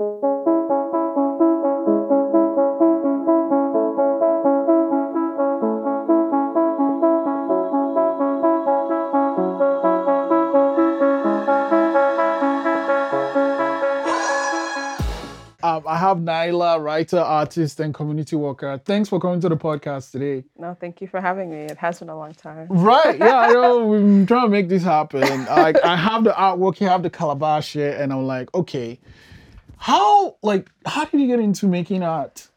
[0.00, 0.16] Um,
[15.86, 18.80] I have Nailah, writer, artist, and community worker.
[18.82, 20.44] Thanks for coming to the podcast today.
[20.56, 21.58] No, thank you for having me.
[21.58, 22.68] It has been a long time.
[22.70, 23.18] Right?
[23.18, 23.84] Yeah, I know.
[23.84, 25.44] We've been trying to make this happen.
[25.44, 28.98] Like, I have the artwork, you have the calabash here, and I'm like, okay,
[29.80, 32.48] how like how did you get into making art?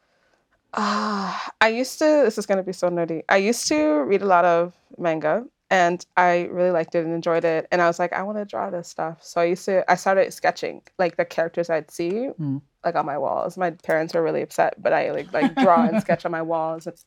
[0.74, 2.06] Ah, I used to.
[2.26, 3.24] This is gonna be so nerdy.
[3.30, 7.46] I used to read a lot of manga, and I really liked it and enjoyed
[7.46, 7.68] it.
[7.72, 9.20] And I was like, I want to draw this stuff.
[9.24, 9.90] So I used to.
[9.90, 12.62] I started sketching like the characters I'd see, Mm.
[12.84, 13.58] like on my walls.
[13.58, 16.88] My parents were really upset, but I like like draw and sketch on my walls.
[16.88, 17.06] It's,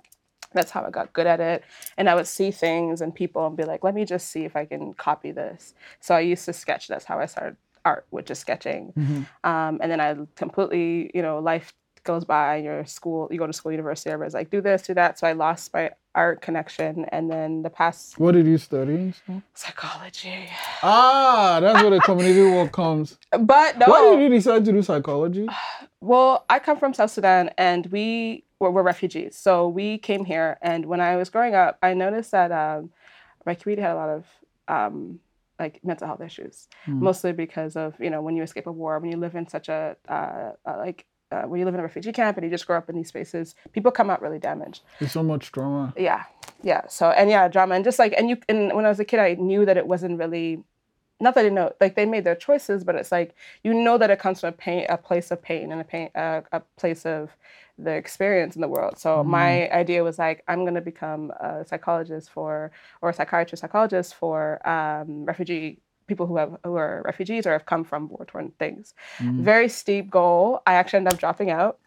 [0.54, 1.64] that's how I got good at it.
[1.98, 4.56] And I would see things and people and be like, let me just see if
[4.56, 5.74] I can copy this.
[6.00, 6.88] So I used to sketch.
[6.88, 8.92] That's how I started art, which is sketching.
[9.44, 11.72] Um, and then I completely, you know, life
[12.04, 12.56] goes by.
[12.56, 14.10] Your school, you go to school, university.
[14.10, 15.18] Everybody's like, do this, do that.
[15.18, 17.04] So I lost my art connection.
[17.14, 19.12] And then the past What did you study?
[19.54, 20.48] psychology.
[20.82, 23.18] Ah, that's where the community work comes.
[23.30, 23.86] But no.
[23.86, 25.46] Why did you decide to do psychology?
[26.00, 29.36] Well, I come from South Sudan and we were, were refugees.
[29.36, 30.58] So we came here.
[30.62, 32.90] And when I was growing up, I noticed that um,
[33.44, 34.24] my community had a lot of
[34.68, 35.20] um,
[35.58, 37.00] like mental health issues, Mm.
[37.00, 39.68] mostly because of, you know, when you escape a war, when you live in such
[39.68, 42.66] a, uh, uh, like, uh, when you live in a refugee camp and you just
[42.66, 44.82] grow up in these spaces, people come out really damaged.
[45.00, 45.92] There's so much drama.
[45.96, 46.24] Yeah,
[46.62, 46.82] yeah.
[46.88, 49.18] So and yeah, drama and just like and you and when I was a kid,
[49.18, 50.62] I knew that it wasn't really.
[51.18, 53.34] Not that I know, like they made their choices, but it's like
[53.64, 56.10] you know that it comes from a pain, a place of pain, and a pain,
[56.14, 57.34] uh, a place of
[57.78, 58.98] the experience in the world.
[58.98, 62.70] So my idea was like, I'm gonna become a psychologist for,
[63.02, 67.66] or a psychiatrist, psychologist for um, refugee people who have who are refugees or have
[67.66, 68.94] come from war torn things.
[69.20, 70.62] Very steep goal.
[70.66, 71.78] I actually ended up dropping out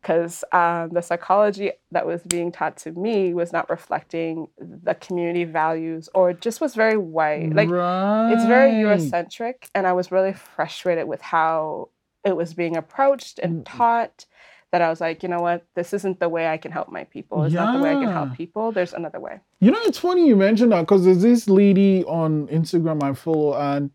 [0.00, 5.44] because um, the psychology that was being taught to me was not reflecting the community
[5.44, 7.52] values or just was very white.
[7.54, 8.32] Like right.
[8.32, 11.90] it's very Eurocentric, and I was really frustrated with how
[12.24, 14.26] it was being approached and taught.
[14.70, 17.04] That I was like, you know what, this isn't the way I can help my
[17.04, 17.42] people.
[17.44, 18.70] It's not the way I can help people.
[18.70, 19.40] There's another way.
[19.60, 23.56] You know, it's funny you mentioned that because there's this lady on Instagram I follow,
[23.56, 23.90] and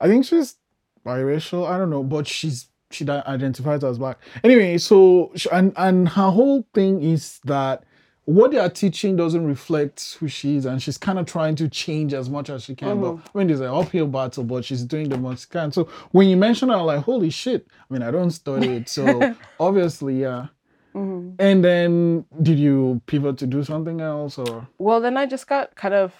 [0.00, 0.56] I think she's
[1.04, 1.68] biracial.
[1.68, 4.18] I don't know, but she's she identifies as black.
[4.42, 7.84] Anyway, so and and her whole thing is that
[8.26, 11.68] what they are teaching doesn't reflect who she is, and she's kind of trying to
[11.68, 13.00] change as much as she can.
[13.00, 13.36] But mm-hmm.
[13.36, 15.72] I mean, there's an uphill battle, but she's doing the most she can.
[15.72, 17.66] So when you mention her, I'm like, holy shit!
[17.90, 20.46] I mean, I don't study it, so obviously, yeah.
[20.94, 24.68] And then, did you pivot to do something else, or?
[24.78, 26.14] Well, then I just got kind of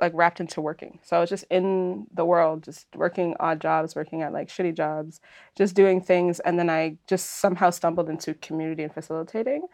[0.00, 1.00] like wrapped into working.
[1.02, 4.74] So I was just in the world, just working odd jobs, working at like shitty
[4.74, 5.20] jobs,
[5.56, 6.38] just doing things.
[6.40, 9.66] And then I just somehow stumbled into community and facilitating.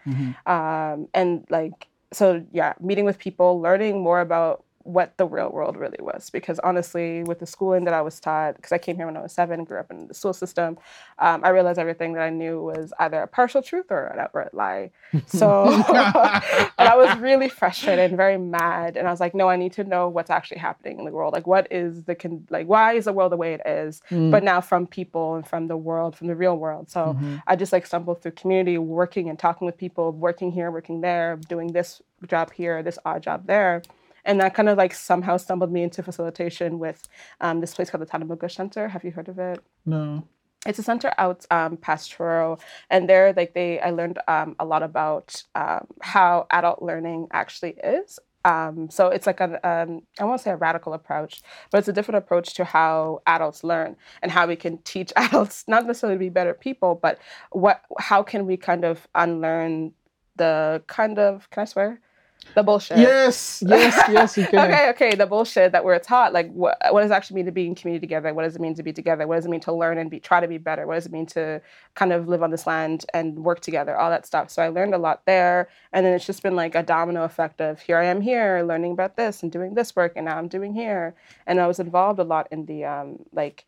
[0.46, 5.76] Um, and like, so yeah, meeting with people, learning more about what the real world
[5.76, 6.30] really was.
[6.30, 9.22] Because honestly, with the schooling that I was taught, because I came here when I
[9.22, 10.78] was seven, grew up in the school system,
[11.18, 14.54] um, I realized everything that I knew was either a partial truth or an outright
[14.54, 14.90] lie.
[15.26, 18.96] So, and I was really frustrated and very mad.
[18.96, 21.32] And I was like, no, I need to know what's actually happening in the world.
[21.32, 24.00] Like, what is the con- like, why is the world the way it is?
[24.30, 26.90] But now from people and from the world, from the real world.
[26.90, 27.16] So
[27.46, 31.36] I just like stumbled through community, working and talking with people, working here, working there,
[31.48, 33.82] doing this job here, this odd job there.
[34.24, 37.08] And that kind of like somehow stumbled me into facilitation with
[37.40, 38.88] um, this place called the Tatamagouche Center.
[38.88, 39.60] Have you heard of it?
[39.84, 40.24] No.
[40.64, 44.64] it's a center out um, past Truro, and there, like they, I learned um, a
[44.64, 48.18] lot about um, how adult learning actually is.
[48.44, 51.92] Um, so it's like a, um, I won't say a radical approach, but it's a
[51.92, 56.28] different approach to how adults learn and how we can teach adults not necessarily be
[56.28, 57.18] better people, but
[57.50, 59.92] what, how can we kind of unlearn
[60.36, 62.00] the kind of, can I swear?
[62.54, 62.98] The bullshit.
[62.98, 64.70] Yes, yes, yes, you can.
[64.70, 67.52] okay, okay, the bullshit that we're taught, like what what does it actually mean to
[67.52, 68.34] be in community together?
[68.34, 69.26] What does it mean to be together?
[69.26, 70.86] What does it mean to learn and be try to be better?
[70.86, 71.62] What does it mean to
[71.94, 73.96] kind of live on this land and work together?
[73.96, 74.50] All that stuff.
[74.50, 77.60] So I learned a lot there, and then it's just been like a domino effect
[77.60, 80.48] of here I am here learning about this and doing this work, and now I'm
[80.48, 81.14] doing here,
[81.46, 83.66] and I was involved a lot in the um like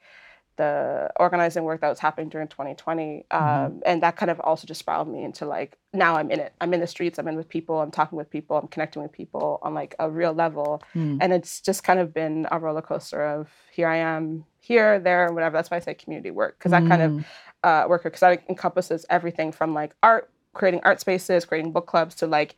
[0.56, 4.78] the organizing work that was happening during 2020 um, and that kind of also just
[4.80, 6.52] spiraled me into like now i'm in it.
[6.60, 9.12] I'm in the streets i'm in with people i'm talking with people i'm connecting with
[9.12, 10.82] people on like a real level.
[11.20, 15.26] And it's just kind of been a roller coaster of here i am here there
[15.26, 15.56] and whatever.
[15.56, 17.24] That's why i say community work because that kind of
[17.64, 22.14] uh, work because that encompasses everything from like art creating art spaces creating book clubs
[22.16, 22.56] to like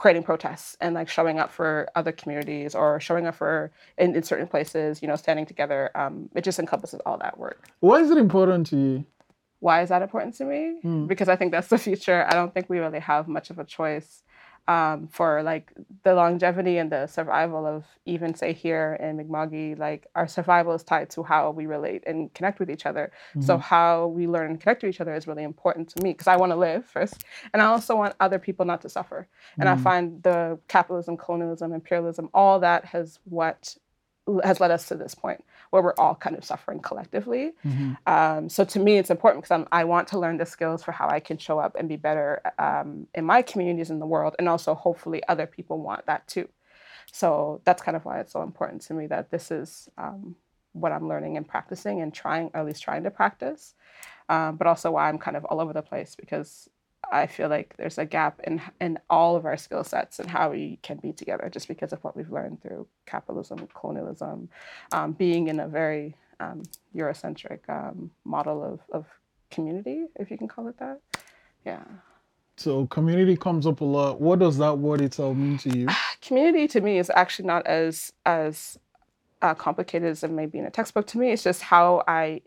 [0.00, 4.22] creating protests and like showing up for other communities or showing up for in, in
[4.22, 8.10] certain places you know standing together um, it just encompasses all that work Why is
[8.10, 9.04] it important to you?
[9.60, 10.80] why is that important to me?
[10.82, 11.06] Mm.
[11.06, 12.26] Because I think that's the future.
[12.26, 14.22] I don't think we really have much of a choice
[14.68, 15.72] um, for like
[16.04, 20.84] the longevity and the survival of even say here in Mi'kma'ki, like our survival is
[20.84, 23.10] tied to how we relate and connect with each other.
[23.40, 23.60] So Mhm.
[23.62, 26.36] how we learn and connect to each other is really important to me because I
[26.36, 29.26] want to live first, and I also want other people not to suffer.
[29.58, 29.80] And I Mm.
[29.80, 33.76] find the capitalism, colonialism, imperialism, all that has what
[34.44, 37.52] has led us to this point where we're all kind of suffering collectively.
[37.64, 37.96] Mhm.
[38.06, 41.08] Um, so to me, it's important because I want to learn the skills for how
[41.08, 44.48] I can show up and be better um, in my communities in the world, and
[44.48, 46.48] also hopefully other people want that too.
[47.12, 50.36] So that's kind of why it's so important to me that this is um,
[50.72, 53.74] what I'm learning and practicing and trying, or at least trying to practice.
[54.28, 56.68] Um, but also why I'm kind of all over the place because
[57.12, 60.50] I feel like there's a gap in in all of our skill sets and how
[60.50, 64.48] we can be together just because of what we've learned through capitalism, colonialism,
[64.92, 66.62] um, being in a very um,
[66.94, 69.06] Eurocentric um, model of, of
[69.50, 71.00] community, if you can call it that.
[71.64, 71.82] Yeah.
[72.56, 74.20] So community comes up a lot.
[74.20, 75.88] What does that word itself mean to you?
[76.20, 78.78] Community to me is actually not as as
[79.42, 81.06] uh, complicated as it may be in a textbook.
[81.08, 82.42] To me, it's just how I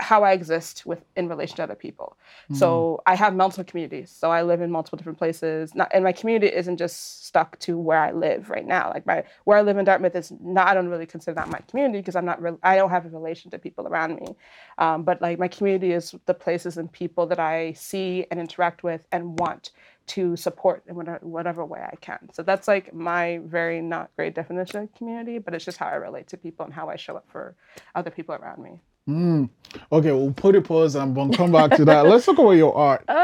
[0.00, 2.16] how I exist with in relation to other people.
[2.54, 4.10] So I have multiple communities.
[4.10, 5.74] So I live in multiple different places.
[5.74, 8.90] Not, and my community isn't just stuck to where I live right now.
[8.94, 10.68] Like my where I live in Dartmouth is not.
[10.68, 12.40] I don't really consider that my community because I'm not.
[12.40, 14.34] Re- I don't have a relation to people around me.
[14.78, 18.82] Um, but like my community is the places and people that I see and interact
[18.82, 19.72] with and want
[20.08, 22.30] to support in whatever, whatever way I can.
[22.32, 25.96] So that's like my very not great definition of community, but it's just how I
[25.96, 27.54] relate to people and how I show up for
[27.94, 28.80] other people around me.
[29.08, 29.48] Mm.
[29.92, 32.06] Okay, we'll put a pause and we'll come back to that.
[32.06, 33.04] Let's talk about your art.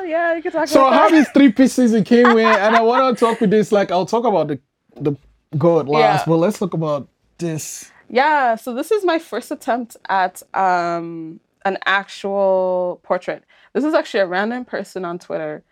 [0.00, 2.46] Oh, yeah, you can talk So about I have these three pieces you came with,
[2.46, 3.72] and I want to talk with this.
[3.72, 4.58] Like I'll talk about the
[4.96, 5.16] the
[5.58, 6.24] God last, Yeah.
[6.32, 7.08] but let's talk about
[7.38, 7.90] this.
[8.08, 13.44] Yeah, so this is my first attempt at um, an actual portrait.
[13.74, 15.62] This is actually a random person on Twitter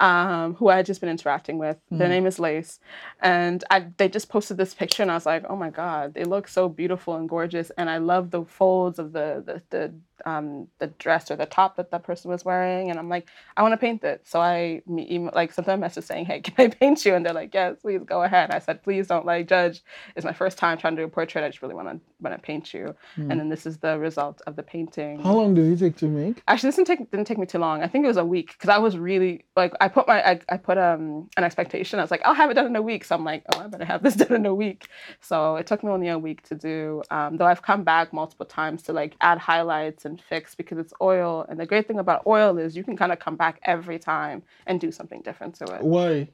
[0.00, 1.76] um, who I had just been interacting with.
[1.90, 2.80] Their name is Lace,
[3.20, 6.24] and I, they just posted this picture, and I was like, "Oh my god, they
[6.24, 9.94] look so beautiful and gorgeous!" And I love the folds of the the the,
[10.30, 13.62] um, the dress or the top that that person was wearing, and I'm like, "I
[13.62, 16.54] want to paint it." So I email, like sent them a message saying, "Hey, can
[16.58, 19.48] I paint you?" And they're like, "Yes, please go ahead." I said, "Please don't like
[19.48, 19.82] judge.
[20.14, 21.44] It's my first time trying to do a portrait.
[21.44, 24.42] I just really want to want to paint you." And then this is the result
[24.46, 25.22] of the painting.
[25.22, 26.42] How long did it take to make?
[26.48, 27.82] Actually, this didn't take didn't take me too long.
[27.82, 30.40] I think it was a week because I was really like I put my I,
[30.48, 31.98] I put um an expectation.
[31.98, 33.04] I was like, I'll have it done in a week.
[33.04, 34.88] So I'm like, oh, I better have this done in a week.
[35.20, 37.02] So it took me only a week to do.
[37.10, 40.92] Um, though I've come back multiple times to like add highlights and fix because it's
[41.00, 41.46] oil.
[41.48, 44.42] And the great thing about oil is you can kind of come back every time
[44.66, 45.82] and do something different to it.
[45.82, 46.28] Why?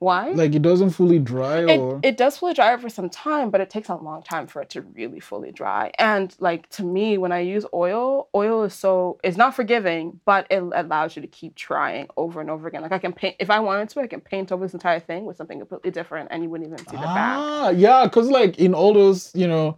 [0.00, 0.30] Why?
[0.30, 3.60] Like it doesn't fully dry, or it, it does fully dry for some time, but
[3.60, 5.90] it takes a long time for it to really fully dry.
[5.98, 10.46] And like to me, when I use oil, oil is so it's not forgiving, but
[10.50, 12.82] it allows you to keep trying over and over again.
[12.82, 15.24] Like I can paint if I wanted to, I can paint over this entire thing
[15.24, 17.36] with something completely different, and you wouldn't even see the back.
[17.36, 19.76] ah, yeah, because like in all those, you know,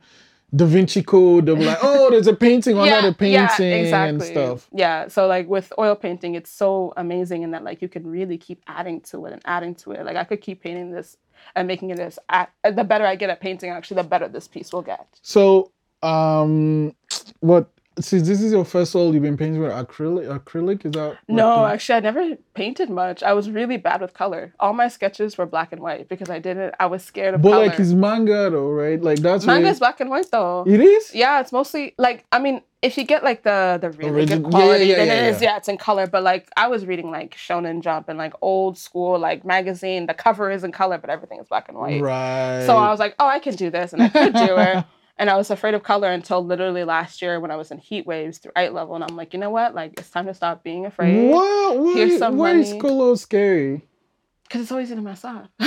[0.54, 4.68] Da Vinci Code, they're like, oh, there's a painting under the painting and stuff.
[4.72, 5.08] Yeah.
[5.08, 8.62] So like with oil painting, it's so amazing in that like you can really keep
[8.66, 10.04] adding to it and adding to it.
[10.04, 11.16] Like I could keep painting this
[11.54, 14.72] and making it at, the better I get at painting, actually, the better this piece
[14.72, 15.06] will get.
[15.22, 15.70] So,
[16.02, 16.94] um,
[17.40, 17.68] what?
[17.98, 20.26] Since this is your first oil, you've been painting with acrylic.
[20.38, 21.18] Acrylic is that?
[21.28, 23.22] No, actually, I never painted much.
[23.22, 24.54] I was really bad with color.
[24.60, 26.74] All my sketches were black and white because I didn't.
[26.78, 27.66] I was scared of But color.
[27.66, 29.02] like it's manga though, right?
[29.02, 30.64] Like that's where- Manga's black and white though.
[30.66, 31.14] It is.
[31.14, 34.36] Yeah, it's mostly like I mean, if you get like the the really Origin- yeah,
[34.44, 35.50] good yeah, quality, yeah, then yeah, it is yeah.
[35.50, 36.06] yeah, it's in color.
[36.06, 40.06] But like I was reading like Shonen Jump and like old school like magazine.
[40.06, 42.00] The cover is in color, but everything is black and white.
[42.00, 42.64] Right.
[42.66, 44.84] So I was like, oh, I can do this, and I could do it.
[45.20, 48.06] And I was afraid of color until literally last year when I was in heat
[48.06, 49.74] waves through eight level, and I'm like, you know what?
[49.74, 51.30] Like it's time to stop being afraid.
[51.30, 51.78] What?
[51.78, 53.86] Why, Here's some why is color scary?
[54.44, 55.48] because it's always easy to mess up.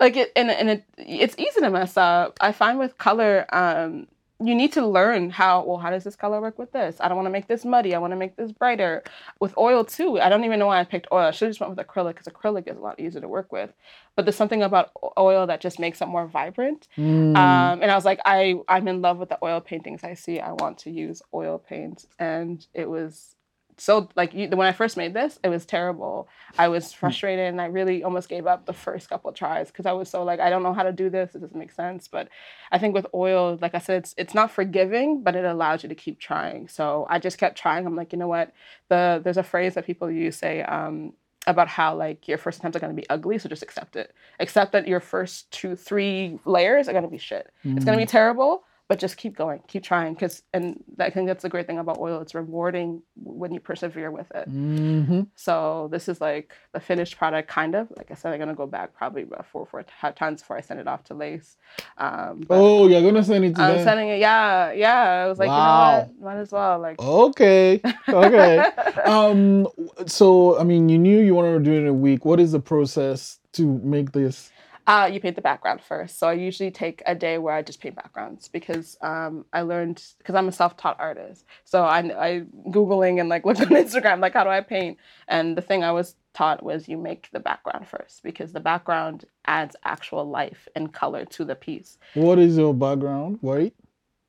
[0.00, 2.36] like it, and and it, it's easy to mess up.
[2.40, 5.64] I find with color, um, you need to learn how.
[5.64, 6.96] Well, how does this color work with this?
[7.00, 7.94] I don't want to make this muddy.
[7.94, 9.02] I want to make this brighter.
[9.40, 11.26] With oil too, I don't even know why I picked oil.
[11.26, 13.50] I should have just went with acrylic because acrylic is a lot easier to work
[13.50, 13.72] with.
[14.14, 16.88] But there's something about oil that just makes it more vibrant.
[16.98, 17.36] Mm.
[17.36, 20.40] Um, and I was like, I I'm in love with the oil paintings I see.
[20.40, 23.35] I want to use oil paint, and it was
[23.78, 26.28] so like you, when I first made this, it was terrible.
[26.58, 29.92] I was frustrated, and I really almost gave up the first couple tries because I
[29.92, 31.34] was so like, I don't know how to do this.
[31.34, 32.08] It doesn't make sense.
[32.08, 32.28] But
[32.72, 35.90] I think with oil, like I said, it's it's not forgiving, but it allows you
[35.90, 36.68] to keep trying.
[36.68, 37.86] So I just kept trying.
[37.86, 38.52] I'm like, you know what?
[38.88, 40.62] The there's a phrase that people use say.
[40.62, 41.12] Um,
[41.48, 44.12] about how like your first attempts are going to be ugly so just accept it
[44.40, 48.02] accept that your first two three layers are going to be shit it's going to
[48.02, 51.66] be terrible but just keep going, keep trying, because and I think that's the great
[51.66, 52.20] thing about oil.
[52.20, 54.46] It's rewarding when you persevere with it.
[54.48, 57.88] hmm So this is like the finished product, kind of.
[57.96, 60.80] Like I said, I'm gonna go back probably about four, four times before I send
[60.80, 61.56] it off to Lace.
[61.98, 63.84] Um, Oh, you're gonna send it to I'm them.
[63.84, 64.20] sending it.
[64.20, 65.24] Yeah, yeah.
[65.24, 65.56] I was like, Wow.
[65.56, 66.34] you know what?
[66.34, 66.78] Might as well.
[66.78, 67.80] Like, Okay.
[68.08, 68.64] Okay.
[69.06, 69.66] um.
[70.06, 72.24] So, I mean, you knew you wanted to do it in a week.
[72.24, 74.50] What is the process to make this?
[74.86, 76.18] Uh, you paint the background first.
[76.18, 80.02] So I usually take a day where I just paint backgrounds because um, I learned
[80.18, 81.44] because I'm a self-taught artist.
[81.64, 84.98] So I, I googling and like look on Instagram like how do I paint?
[85.26, 89.24] And the thing I was taught was you make the background first because the background
[89.46, 91.98] adds actual life and color to the piece.
[92.14, 93.38] What is your background?
[93.40, 93.74] White.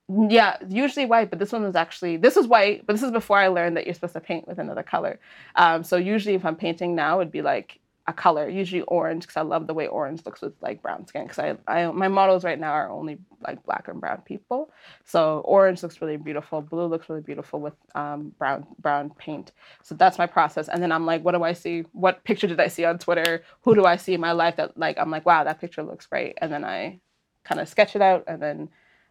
[0.09, 3.37] Yeah, usually white, but this one was actually this is white, but this is before
[3.37, 5.19] I learned that you're supposed to paint with another color.
[5.55, 9.35] Um, so usually if I'm painting now, it'd be like a color, usually orange, because
[9.37, 11.23] I love the way orange looks with like brown skin.
[11.23, 14.71] Because I, I, my models right now are only like black and brown people,
[15.03, 16.61] so orange looks really beautiful.
[16.61, 19.51] Blue looks really beautiful with um, brown brown paint.
[19.83, 20.69] So that's my process.
[20.69, 21.83] And then I'm like, what do I see?
[21.91, 23.43] What picture did I see on Twitter?
[23.61, 26.05] Who do I see in my life that like I'm like, wow, that picture looks
[26.05, 26.37] great.
[26.41, 26.99] And then I
[27.43, 28.69] kind of sketch it out and then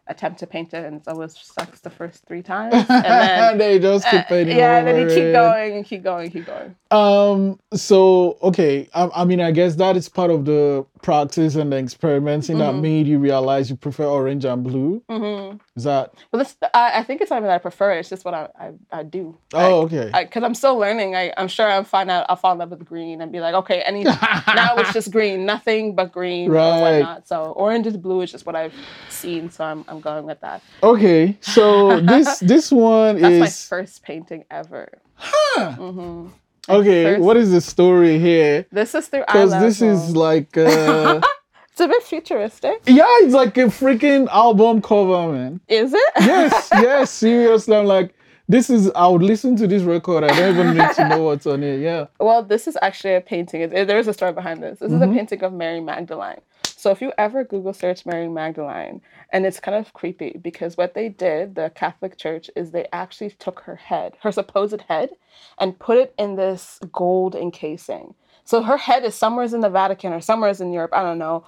[0.09, 2.73] attempt to paint it, and it always sucks the first three times.
[2.73, 4.55] And then they just keep painting.
[4.55, 6.75] uh, yeah, and then you keep going and keep going, keep going.
[6.91, 7.59] Um.
[7.73, 8.87] So okay.
[8.93, 12.73] I, I mean, I guess that is part of the practice and the experimenting that
[12.75, 12.81] Mhm.
[12.81, 15.01] made you realize you prefer orange and blue.
[15.09, 16.13] hmm Is that?
[16.31, 17.91] But this, I, I think it's something that I prefer.
[17.93, 17.99] it.
[17.99, 19.37] It's just what I, I, I do.
[19.53, 20.11] Oh, okay.
[20.13, 21.15] Because I'm still learning.
[21.15, 22.25] I, I'm sure I'll find out.
[22.29, 25.45] I'll fall in love with green and be like, okay, any now it's just green,
[25.53, 26.99] nothing but green Right.
[26.99, 27.27] whatnot.
[27.27, 28.75] So orange is blue is just what I've
[29.07, 29.49] seen.
[29.49, 30.63] So I'm, I'm going with that.
[30.83, 31.37] okay.
[31.41, 34.89] So this this one That's my is first painting ever.
[35.15, 35.71] Huh.
[35.73, 36.27] hmm
[36.69, 37.03] okay.
[37.05, 38.65] first- What is the story here?
[38.71, 40.55] This is through Because this is like.
[40.57, 41.21] Uh,
[41.71, 42.81] it's a bit futuristic.
[42.85, 45.59] Yeah, it's like a freaking album cover, man.
[45.67, 46.11] Is it?
[46.21, 47.75] Yes, yes, seriously.
[47.75, 48.13] I'm like,
[48.49, 50.23] this is, I would listen to this record.
[50.23, 51.79] I don't even need to know what's on it.
[51.81, 52.05] Yeah.
[52.19, 53.69] Well, this is actually a painting.
[53.69, 54.79] There is a story behind this.
[54.79, 55.11] This is Mhm.
[55.11, 56.39] a painting of Mary Magdalene.
[56.77, 59.01] So if you ever Google search Mary Magdalene,
[59.33, 63.31] and it's kind of creepy because what they did, the Catholic Church, is they actually
[63.31, 65.09] took her head, her supposed head,
[65.57, 68.13] and put it in this gold encasing.
[68.43, 70.91] So her head is somewhere in the Vatican or somewhere in Europe.
[70.93, 71.45] I don't know.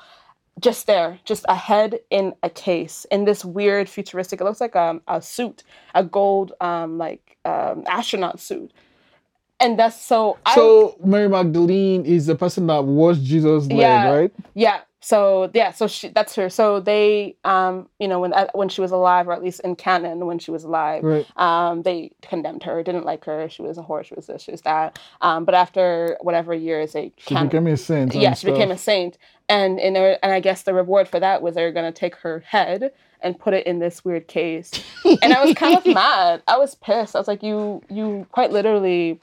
[0.59, 4.41] Just there, just a head in a case in this weird futuristic.
[4.41, 8.73] It looks like um, a suit, a gold um, like um, astronaut suit.
[9.59, 10.39] And that's so.
[10.45, 14.09] I, So Mary Magdalene is the person that washed Jesus' leg, Yeah.
[14.09, 14.31] right?
[14.55, 14.79] Yeah.
[15.01, 16.49] So yeah, so she that's her.
[16.49, 19.75] So they um you know when uh, when she was alive or at least in
[19.75, 21.25] canon when she was alive, Right.
[21.37, 23.47] um they condemned her, didn't like her.
[23.49, 24.99] She was a whore, she was this, she was that.
[25.21, 28.13] Um but after whatever years they She canon- became a saint.
[28.13, 29.17] yeah, she became a saint.
[29.47, 32.15] And in her, and I guess the reward for that was they were gonna take
[32.17, 32.91] her head
[33.21, 34.71] and put it in this weird case.
[35.21, 36.41] and I was kind of mad.
[36.47, 37.15] I was pissed.
[37.15, 39.19] I was like, you you quite literally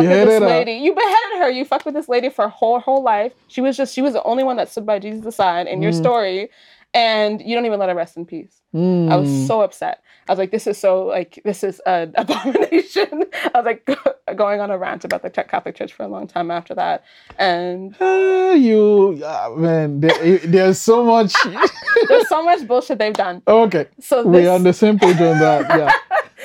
[0.00, 0.46] Beheaded this her.
[0.48, 0.72] lady.
[0.72, 1.50] You beheaded her.
[1.50, 3.32] You fucked with this lady for her whole whole life.
[3.48, 5.92] She was just she was the only one that stood by Jesus' side in your
[5.92, 5.96] Mm.
[5.98, 6.50] story,
[6.94, 8.60] and you don't even let her rest in peace.
[8.74, 9.46] I was Mm.
[9.46, 10.02] so upset.
[10.28, 13.24] I was like, this is so like this is an abomination.
[13.54, 13.86] I was like
[14.36, 17.04] going on a rant about the Czech Catholic Church for a long time after that,
[17.38, 21.34] and Ah, you, ah, man, there, there's so much.
[22.08, 23.42] there's so much bullshit they've done.
[23.46, 23.86] okay.
[24.00, 25.68] So We're on the same page on that.
[25.68, 25.92] Yeah.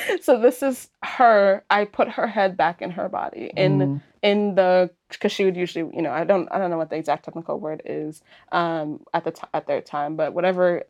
[0.22, 1.64] so this is her.
[1.70, 3.52] I put her head back in her body.
[3.56, 4.02] In Mm.
[4.24, 6.96] in the because she would usually you know I don't I don't know what the
[6.96, 10.84] exact technical word is um at the t- at their time but whatever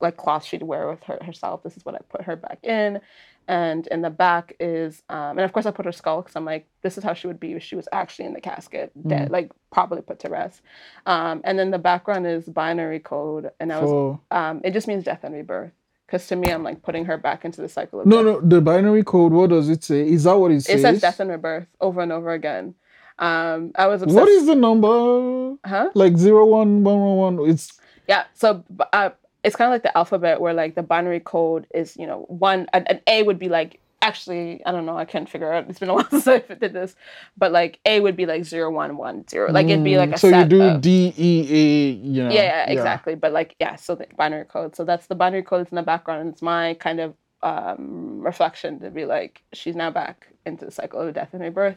[0.00, 3.00] like cloth she'd wear with her herself this is what I put her back in.
[3.48, 6.44] And in the back is um and of course I put her skull because I'm
[6.44, 9.30] like this is how she would be if she was actually in the casket dead
[9.30, 10.62] like probably put to rest.
[11.06, 13.92] Um and then the background is binary code and I was
[14.32, 15.72] um it just means death and rebirth
[16.12, 18.24] because to me I'm like putting her back into the cycle of no, death.
[18.26, 20.06] no, the binary code, what does it say?
[20.06, 20.74] Is that what it says?
[20.80, 22.74] it says death and rebirth over and over again
[23.18, 25.56] um I was obsessed What is the number?
[25.64, 27.50] huh Like zero one one one one.
[27.50, 27.72] It's
[28.08, 29.10] Yeah, so uh,
[29.44, 32.66] it's kind of like the alphabet where like the binary code is, you know, one,
[32.72, 35.66] an, an A would be like, actually, I don't know, I can't figure out.
[35.70, 36.94] It's been a while since I did this,
[37.38, 39.50] but like A would be like zero, one, one, zero.
[39.50, 41.90] Like it'd be like a Mm, so you do of- D E A.
[42.06, 42.30] You know.
[42.30, 43.14] yeah, yeah, exactly.
[43.14, 44.76] But like, yeah, so the binary code.
[44.76, 46.28] So that's the binary code that's in the background.
[46.28, 51.00] It's my kind of um, reflection to be like, she's now back into the cycle
[51.00, 51.76] of death and rebirth.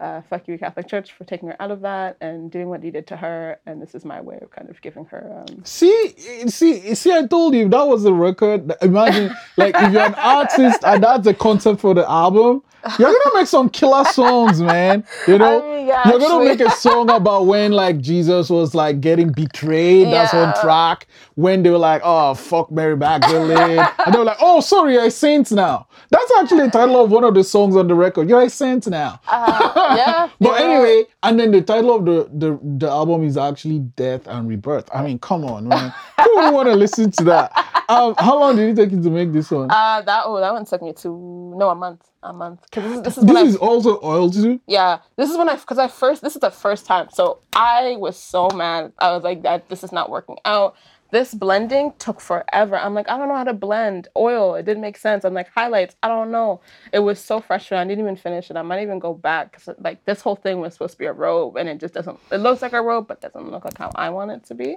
[0.00, 2.90] Uh, fuck you, Catholic Church, for taking her out of that and doing what you
[2.90, 3.60] did to her.
[3.66, 5.44] And this is my way of kind of giving her.
[5.48, 6.14] Um, See,
[6.48, 7.12] see, see.
[7.12, 8.72] I told you that was the record.
[8.82, 12.62] Imagine, like, if you're an artist and that's the concept for the album,
[12.98, 15.04] you're gonna make some killer songs, man.
[15.28, 16.46] You know, I mean, yeah, you're gonna actually.
[16.46, 20.06] make a song about when like Jesus was like getting betrayed.
[20.06, 21.06] That's on track.
[21.34, 25.04] When they were like, "Oh, fuck Mary Magdalene," and they were like, "Oh, sorry, you're
[25.04, 28.28] a saint now." That's actually the title of one of the songs on the record.
[28.30, 29.20] You're a saint now.
[29.28, 30.28] uh, yeah.
[30.40, 34.48] But anyway, and then the title of the, the the album is actually Death and
[34.48, 34.88] Rebirth.
[34.94, 35.92] I mean, come on, man.
[36.24, 37.52] Who would want to listen to that?
[37.88, 39.70] Um, how long did it take you to make this one?
[39.70, 42.60] Uh, that oh, that one took me to no a month, a month.
[42.70, 44.60] Cause this is this is this I is also oil too.
[44.68, 47.96] yeah this is when I because I first this is the first time so I
[47.98, 50.76] was so mad I was like that this is not working out.
[51.12, 52.76] This blending took forever.
[52.76, 54.54] I'm like I don't know how to blend oil.
[54.56, 55.24] It didn't make sense.
[55.24, 55.96] I'm like highlights.
[56.02, 56.60] I don't know.
[56.92, 57.80] It was so frustrating.
[57.80, 58.56] I didn't even finish it.
[58.56, 61.12] I might even go back because like this whole thing was supposed to be a
[61.12, 62.18] robe and it just doesn't.
[62.32, 64.76] It looks like a robe but doesn't look like how I want it to be.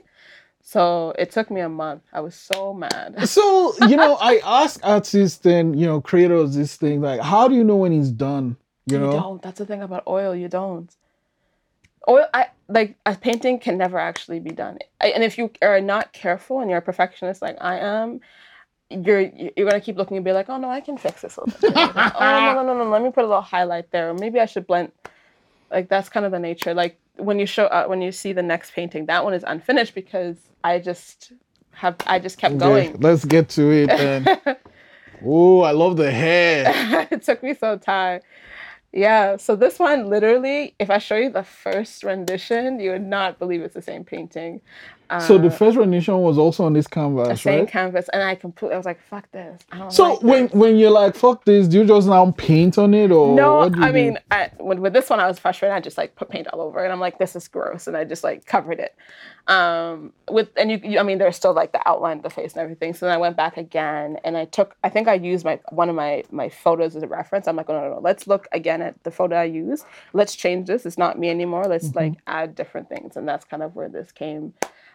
[0.61, 2.03] So it took me a month.
[2.13, 3.15] I was so mad.
[3.27, 7.55] So you know, I ask artists and you know creators this thing like, how do
[7.55, 8.57] you know when he's done?
[8.87, 9.41] You You know, don't.
[9.41, 10.35] That's the thing about oil.
[10.35, 10.89] You don't.
[12.07, 14.79] Oil, I like a painting can never actually be done.
[15.01, 18.19] I- And if you are not careful and you're a perfectionist like I am,
[18.89, 21.37] you're you're gonna keep looking and be like, oh no, I can fix this.
[21.37, 21.73] a little bit.
[21.75, 24.09] oh no, no, no, no, let me put a little highlight there.
[24.09, 24.91] Or maybe I should blend.
[25.71, 26.73] Like that's kind of the nature.
[26.73, 29.95] Like when you show uh, when you see the next painting, that one is unfinished
[29.95, 31.31] because I just
[31.71, 32.97] have I just kept going.
[32.99, 33.87] let's get to it.
[33.87, 34.27] Then.
[35.25, 37.07] oh, I love the hair.
[37.11, 38.21] it took me some time.
[38.93, 43.39] Yeah, so this one literally, if I show you the first rendition, you would not
[43.39, 44.61] believe it's the same painting.
[45.17, 46.87] So the Uh, first rendition was also on this
[47.27, 47.67] the canvas, same right?
[47.67, 50.53] canvas, and I completely, I was like, "Fuck this!" I don't So like when this.
[50.53, 53.73] when you're like fuck this, do you just now paint on it or no, what
[53.73, 53.93] do you I do?
[53.93, 55.75] mean, I, when, with this one, I was frustrated.
[55.75, 57.95] I just like put paint all over, it, and I'm like, "This is gross," and
[57.97, 58.95] I just like covered it.
[59.47, 62.53] Um, with and you, you, I mean, there's still like the outline of the face
[62.53, 62.93] and everything.
[62.93, 65.89] So then I went back again, and I took, I think I used my one
[65.89, 67.47] of my my photos as a reference.
[67.47, 69.85] I'm like, "Oh no, no, no, let's look again at the photo I used.
[70.13, 70.85] Let's change this.
[70.85, 71.65] It's not me anymore.
[71.65, 71.97] Let's Mm-hmm.
[71.99, 74.53] like add different things," and that's kind of where this came.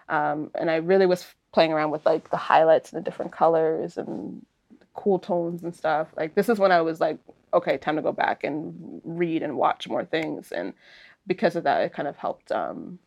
[0.09, 3.97] Um, and I really was playing around with like the highlights and the different colors
[3.97, 4.45] and
[4.95, 6.09] cool tones and stuff.
[6.17, 7.19] Like this is when I was like,
[7.55, 10.53] okay, time to go back and read and watch more things.
[10.53, 10.75] And
[11.27, 12.99] because of that, it kind of helped um,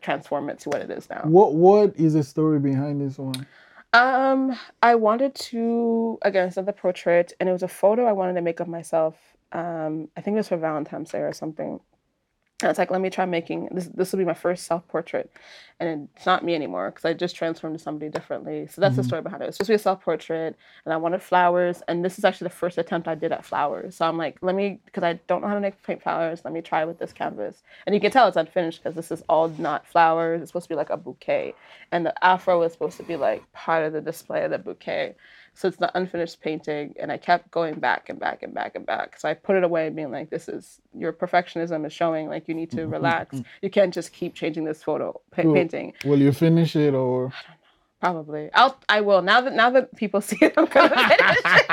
[0.00, 1.22] transform it to what it is now.
[1.24, 3.46] What what is the story behind this one?
[3.92, 8.34] Um, I wanted to again it's another portrait, and it was a photo I wanted
[8.34, 9.16] to make of myself.
[9.52, 11.80] Um, I think it was for Valentine's Day or something.
[12.62, 13.86] And it's like, let me try making this.
[13.88, 15.30] This will be my first self portrait,
[15.78, 18.66] and it's not me anymore because I just transformed to somebody differently.
[18.66, 19.08] So that's the mm-hmm.
[19.08, 19.48] story behind it.
[19.48, 22.46] It's supposed to be a self portrait, and I wanted flowers, and this is actually
[22.46, 23.96] the first attempt I did at flowers.
[23.96, 26.46] So I'm like, let me because I don't know how to make paint flowers.
[26.46, 29.22] Let me try with this canvas, and you can tell it's unfinished because this is
[29.28, 30.40] all not flowers.
[30.40, 31.54] It's supposed to be like a bouquet,
[31.92, 35.14] and the afro was supposed to be like part of the display of the bouquet.
[35.56, 38.86] So it's the unfinished painting, and I kept going back and back and back and
[38.86, 39.18] back.
[39.20, 42.28] So I put it away, being like, "This is your perfectionism is showing.
[42.28, 43.36] Like you need to mm-hmm, mm-hmm, relax.
[43.36, 43.48] Mm-hmm.
[43.62, 45.54] You can't just keep changing this photo pa- Cool.
[45.54, 47.32] painting." Will you finish it or
[48.00, 51.70] Probably, I'll I will now that now that people see it, I'm gonna finish it.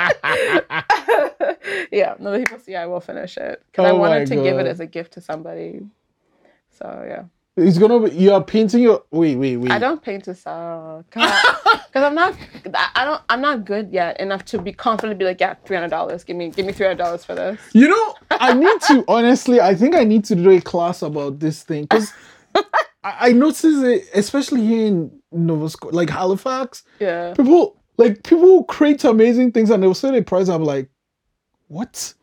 [1.92, 4.00] yeah, now that people see, it, I will finish it because oh I Oh my
[4.00, 5.82] wanted to give it as a gift to somebody.
[6.70, 7.24] So yeah.
[7.56, 9.70] It's gonna be you are painting your wait, wait, wait.
[9.70, 11.32] I don't paint to sell because
[11.94, 12.34] I'm not.
[12.96, 13.22] I don't.
[13.28, 16.24] I'm not good yet enough to be confident to be like, yeah, three hundred dollars.
[16.24, 17.60] Give me, give me three hundred dollars for this.
[17.72, 19.60] You know, I need to honestly.
[19.60, 22.12] I think I need to do a class about this thing because
[22.54, 22.62] I,
[23.28, 26.82] I notice it, especially here in Nova Scotia, like Halifax.
[26.98, 27.34] Yeah.
[27.34, 30.48] People like people create amazing things and they'll say the price.
[30.48, 30.88] I'm like,
[31.68, 32.14] what?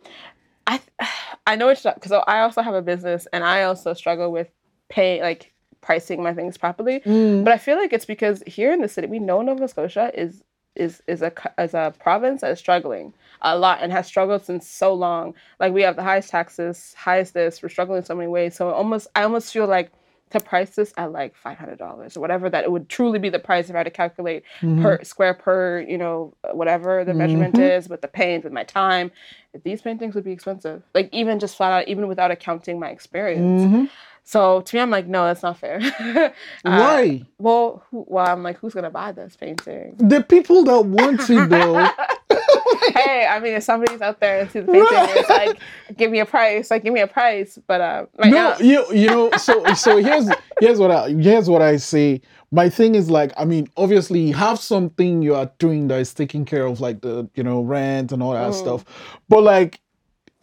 [0.68, 0.82] I
[1.48, 4.50] I know it's because I also have a business and I also struggle with
[4.92, 5.52] pay like
[5.82, 7.00] pricing my things properly.
[7.00, 7.44] Mm.
[7.44, 10.44] But I feel like it's because here in the city, we know Nova Scotia is
[10.76, 14.68] is is a as a province that is struggling a lot and has struggled since
[14.68, 15.34] so long.
[15.60, 17.62] Like we have the highest taxes, highest this.
[17.64, 18.56] We're struggling in so many ways.
[18.56, 19.92] So almost I almost feel like
[20.30, 23.28] to price this at like five hundred dollars or whatever that it would truly be
[23.28, 24.82] the price if I had to calculate Mhm.
[24.82, 27.70] per square per you know whatever the measurement Mhm.
[27.78, 29.12] is with the paint with my time.
[29.66, 30.84] These paintings would be expensive.
[30.96, 33.64] Like even just flat out, even without accounting my experience.
[33.64, 33.90] Mhm.
[34.32, 35.82] So to me, I'm like, no, that's not fair.
[36.64, 37.22] Uh, Why?
[37.38, 39.96] well, who, well, I'm like, who's gonna buy this painting?
[39.98, 41.86] The people that want it though.
[42.94, 45.60] hey, I mean, if somebody's out there and sees the painting, it's like,
[45.98, 47.60] give me a price, like, give me a price.
[47.68, 49.36] But uh, right no, now, you you know.
[49.36, 50.30] So so here's
[50.62, 52.22] here's what I here's what I say.
[52.52, 56.14] My thing is like, I mean, obviously, you have something you are doing that is
[56.14, 58.60] taking care of like the you know rent and all that Mm.
[58.62, 58.86] stuff,
[59.28, 59.82] but like.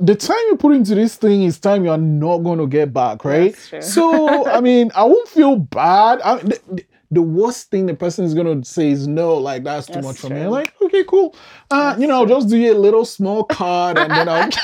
[0.01, 3.25] The time you put into this thing is time you're not going to get back,
[3.25, 3.55] right?
[3.69, 3.83] True.
[3.83, 6.21] So, I mean, I won't feel bad.
[6.23, 9.87] I, the, the- worst thing the person is going to say is no, like, that's
[9.87, 10.43] too That's much for me.
[10.43, 11.35] I'm like, okay, cool.
[11.71, 14.49] Uh, you know, I'll just do you a little small card and then I'll.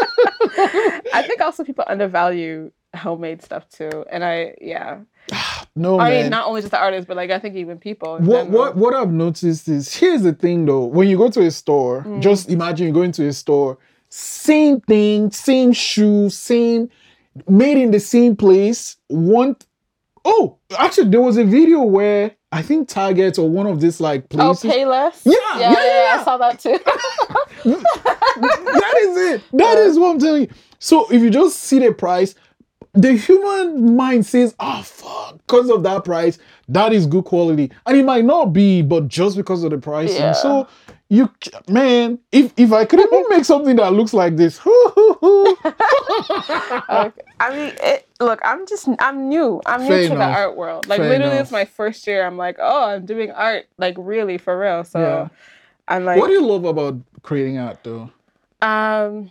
[1.12, 4.98] I think also people undervalue homemade stuff too, and I yeah.
[5.76, 6.22] no, I man.
[6.22, 8.18] mean, not only just the artists, but like I think even people.
[8.18, 8.46] what general.
[8.58, 10.84] what what I've noticed is here's the thing though.
[10.84, 12.20] When you go to a store, Mm.
[12.22, 16.90] just imagine you go into a store, same thing, same shoe, same
[17.48, 18.96] made in the same place.
[19.08, 19.56] One
[20.24, 24.24] oh, actually there was a video where I think Target or one of these like
[24.34, 24.70] Oh, places.
[24.70, 25.22] pay less.
[25.24, 26.20] Yeah, yeah, yeah, yeah, yeah.
[26.20, 26.78] I saw that too.
[27.64, 29.42] that is it.
[29.52, 30.48] That is what I'm telling you.
[30.78, 32.34] So if you just see the price,
[32.94, 37.96] the human mind says, "Oh fuck," because of that price, that is good quality, and
[37.96, 40.16] it might not be, but just because of the pricing.
[40.16, 40.32] Yeah.
[40.32, 40.66] So
[41.10, 41.30] you,
[41.68, 45.62] man, if if I could even make something that looks like this, Okay.
[47.40, 49.60] I mean, it, look, I'm just, I'm new.
[49.66, 50.86] I'm new Fair to the art world.
[50.88, 51.42] Like, Fair literally, enough.
[51.44, 52.26] it's my first year.
[52.26, 54.84] I'm like, oh, I'm doing art, like, really, for real.
[54.84, 55.28] So, Yeah.
[55.86, 58.10] I'm like, what do you love about creating art, though?
[58.60, 59.30] Um,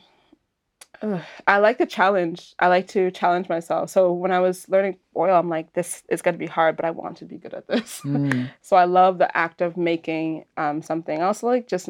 [1.02, 2.54] ugh, I like the challenge.
[2.60, 3.90] I like to challenge myself.
[3.90, 6.86] So when I was learning oil, I'm like, this is going to be hard, but
[6.86, 8.02] I want to be good at this.
[8.06, 11.22] Mm, so I love the act of making um something.
[11.22, 11.90] I also like just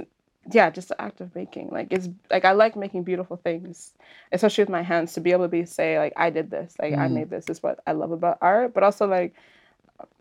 [0.50, 1.70] yeah, just the act of making.
[1.72, 3.93] Like it's like I like making beautiful things,
[4.32, 5.13] especially with my hands.
[5.13, 7.13] To be able to be say like I did this, like I Mm.
[7.13, 8.74] made this is what I love about art.
[8.74, 9.34] But also like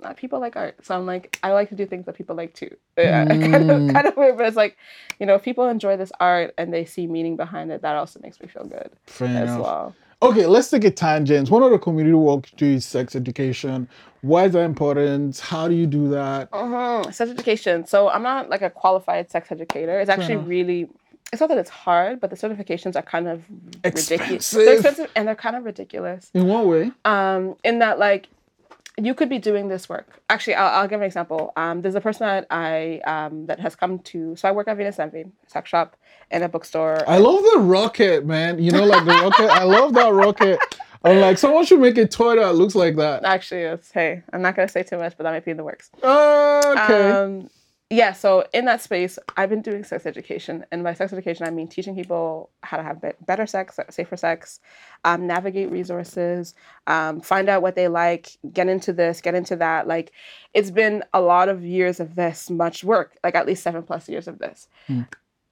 [0.03, 2.55] uh, people like art, so I'm like I like to do things that people like
[2.55, 2.75] too.
[2.99, 3.93] Uh, kind of Mm.
[3.93, 4.77] kind of weird, but it's like
[5.21, 8.19] you know if people enjoy this art and they see meaning behind it, that also
[8.21, 9.61] makes me feel good fair as enough.
[9.61, 9.95] well.
[10.23, 11.51] Okay, let's take a tangent.
[11.51, 13.87] One of the community work do is sex education.
[14.23, 15.39] Why is that important?
[15.39, 16.49] How do you do that?
[16.55, 17.03] Uh-huh.
[17.12, 17.87] Sex education.
[17.87, 20.01] So I'm not like a qualified sex educator.
[20.01, 20.89] It's actually really.
[21.33, 23.43] It's not that it's hard, but the certifications are kind of
[23.85, 24.55] ridiculous.
[24.55, 24.65] Expensive.
[24.65, 26.31] They're expensive and they're kind of ridiculous.
[26.33, 26.93] In what way?
[27.05, 28.29] Um, in that like
[29.02, 30.22] you could be doing this work.
[30.30, 31.52] Actually, I'll, I'll give an example.
[31.56, 34.35] Um, there's a person that I um, that has come to.
[34.37, 35.96] So I work at Venus Envy sex shop
[36.30, 37.09] and a bookstore.
[37.09, 38.59] I love the rocket, man.
[38.59, 39.50] You know, like the rocket.
[39.50, 40.59] I love that rocket.
[41.04, 43.24] I'm like, someone should make a toy that looks like that.
[43.24, 45.64] Actually, it's hey, I'm not gonna say too much, but that might be in the
[45.64, 45.90] works.
[46.02, 47.11] Okay.
[47.11, 47.50] Um,
[47.88, 51.51] yeah, so in that space, I've been doing sex education, and by sex education, I
[51.51, 54.59] mean teaching people how to have better sex, safer sex,
[55.05, 56.55] um, navigate resources,
[56.88, 59.87] um, find out what they like, get into this, get into that.
[59.87, 60.11] Like,
[60.53, 64.09] it's been a lot of years of this much work, like at least seven plus
[64.09, 64.66] years of this.
[64.88, 65.03] Hmm.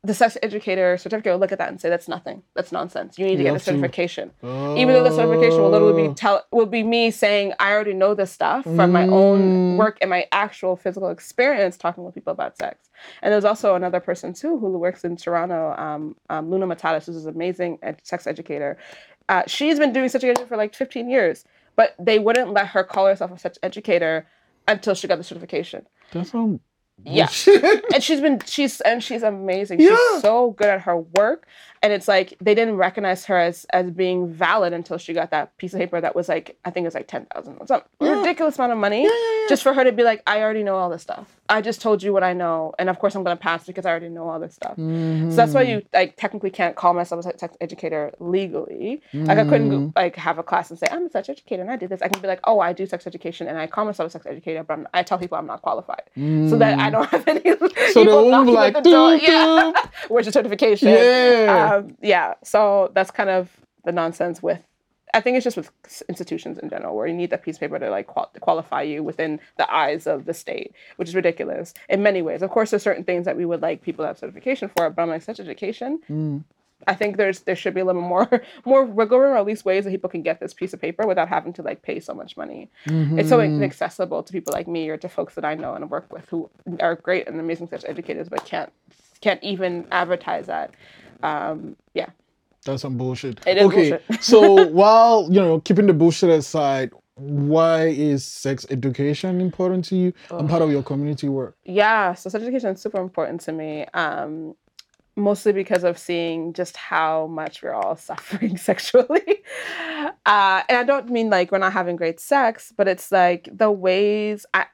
[0.04, 3.18] The sex educator certificate will look at that and say that's nothing, that's nonsense.
[3.18, 6.44] You need to You get to- certification even though the certification will literally be tell
[6.52, 9.12] will be me saying I already know this stuff from my Mm.
[9.12, 12.90] own work and my actual physical experience talking with people about sex.
[13.22, 17.24] And there's also another person too who works in Toronto, um, um, Luna Matatas, who's
[17.24, 18.76] an amazing ed- sex educator.
[19.30, 21.44] Uh, she's been doing sex education for like 15 years,
[21.76, 24.26] but they wouldn't let her call herself a sex educator
[24.68, 25.86] until she got the certification.
[26.12, 26.34] That's
[27.02, 27.28] Yeah.
[27.92, 29.80] And she's been she's and she's amazing.
[29.80, 29.96] Yeah.
[30.12, 31.46] She's so good at her work.
[31.84, 35.54] And it's like they didn't recognize her as as being valid until she got that
[35.58, 37.54] piece of paper that was like I think it was like ten thousand.
[37.68, 38.18] something Yeah.
[38.20, 39.02] ridiculous amount of money.
[39.04, 39.46] Yeah, yeah.
[39.50, 41.26] Just for her to be like, I already know all this stuff.
[41.50, 43.90] I just told you what I know, and of course I'm gonna pass because I
[43.90, 44.76] already know all this stuff.
[44.76, 49.02] So that's why you like technically can't call myself a sex educator legally.
[49.12, 49.88] Like I couldn't Mm-hmm.
[50.02, 52.00] like have a class and say I'm a sex educator and I did this.
[52.00, 54.24] I can be like, oh, I do sex education and I call myself a sex
[54.26, 56.02] educator, but I'm, I tell people I'm not qualified,
[56.50, 57.40] so that I don't have any.
[57.40, 57.92] Mm.
[57.92, 59.14] So people knocking like, at the door.
[59.16, 59.72] Yeah,
[60.08, 60.88] where's your certification?
[60.88, 61.72] Yeah.
[61.73, 62.34] um, yeah.
[62.42, 63.48] So that's kind of
[63.84, 64.60] the nonsense with.
[65.12, 65.70] I think it's just with
[66.08, 69.04] institutions in general, where you need that piece of paper to like qual- qualify you
[69.04, 72.42] within the eyes of the state, which is ridiculous in many ways.
[72.42, 75.02] Of course, there's certain things that we would like people to have certification for, but
[75.02, 76.00] I'm like such education.
[76.10, 76.42] Mm.
[76.88, 78.28] I think there's there should be a little more
[78.64, 81.06] more wiggle room, or at least ways that people can get this piece of paper
[81.06, 82.68] without having to like pay so much money.
[82.86, 83.54] It's so Mm-hmm.
[83.62, 86.50] inaccessible to people like me or to folks that I know and work with who
[86.80, 88.72] are great and amazing sex educators, but can't
[89.20, 90.74] can't even advertise that.
[91.22, 92.10] Um, yeah,
[92.64, 93.40] That's some bullshit.
[93.46, 94.24] It is okay, bullshit.
[94.24, 100.12] so while you know keeping the bullshit aside, why is sex education important to you
[100.30, 101.56] and part of your community work?
[101.64, 102.14] yeah.
[102.14, 103.86] So sex education is super important to me.
[103.94, 104.54] Um,
[105.16, 109.44] mostly because of seeing just how much we're all suffering sexually.
[110.26, 113.70] Uh, and I don't mean like we're not having great sex, but it's like the
[113.70, 114.66] ways I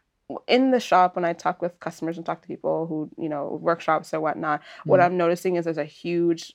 [0.46, 3.58] in the shop when I talk with customers and talk to people who, you know,
[3.60, 5.04] workshops or whatnot, what Mhm.
[5.04, 6.54] I'm noticing is there's a huge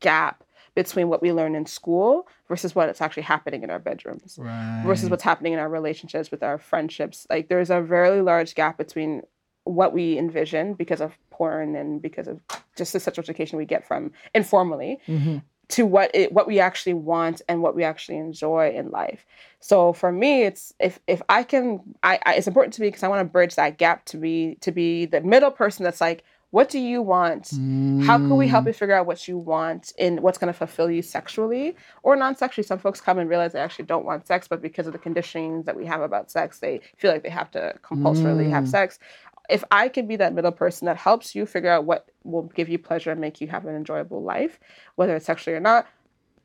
[0.00, 4.38] gap between what we learn in school versus what is actually happening in our bedrooms
[4.40, 4.82] Right.
[4.86, 7.26] versus what's happening in our relationships with our friendships.
[7.28, 9.22] Like there's a very large gap between
[9.64, 12.40] what we envision because of porn and because of
[12.76, 15.42] just the sexual education we get from informally Mhm.
[15.72, 19.24] To what it what we actually want and what we actually enjoy in life.
[19.60, 23.02] So for me, it's if if I can, I, I it's important to me because
[23.02, 26.24] I want to bridge that gap to be to be the middle person that's like,
[26.50, 27.60] what do you want?
[27.96, 30.90] How can we help you figure out what you want in what's going to fulfill
[30.90, 32.66] you sexually or non-sexually?
[32.66, 35.64] Some folks come and realize they actually don't want sex, but because of the conditionings
[35.66, 38.68] that we have about sex, they feel like they have to compulsorily have Mm.
[38.68, 38.98] sex.
[39.48, 42.68] If I can be that middle person that helps you figure out what will give
[42.68, 44.60] you pleasure and make you have an enjoyable life,
[44.94, 45.86] whether it's sexually or not,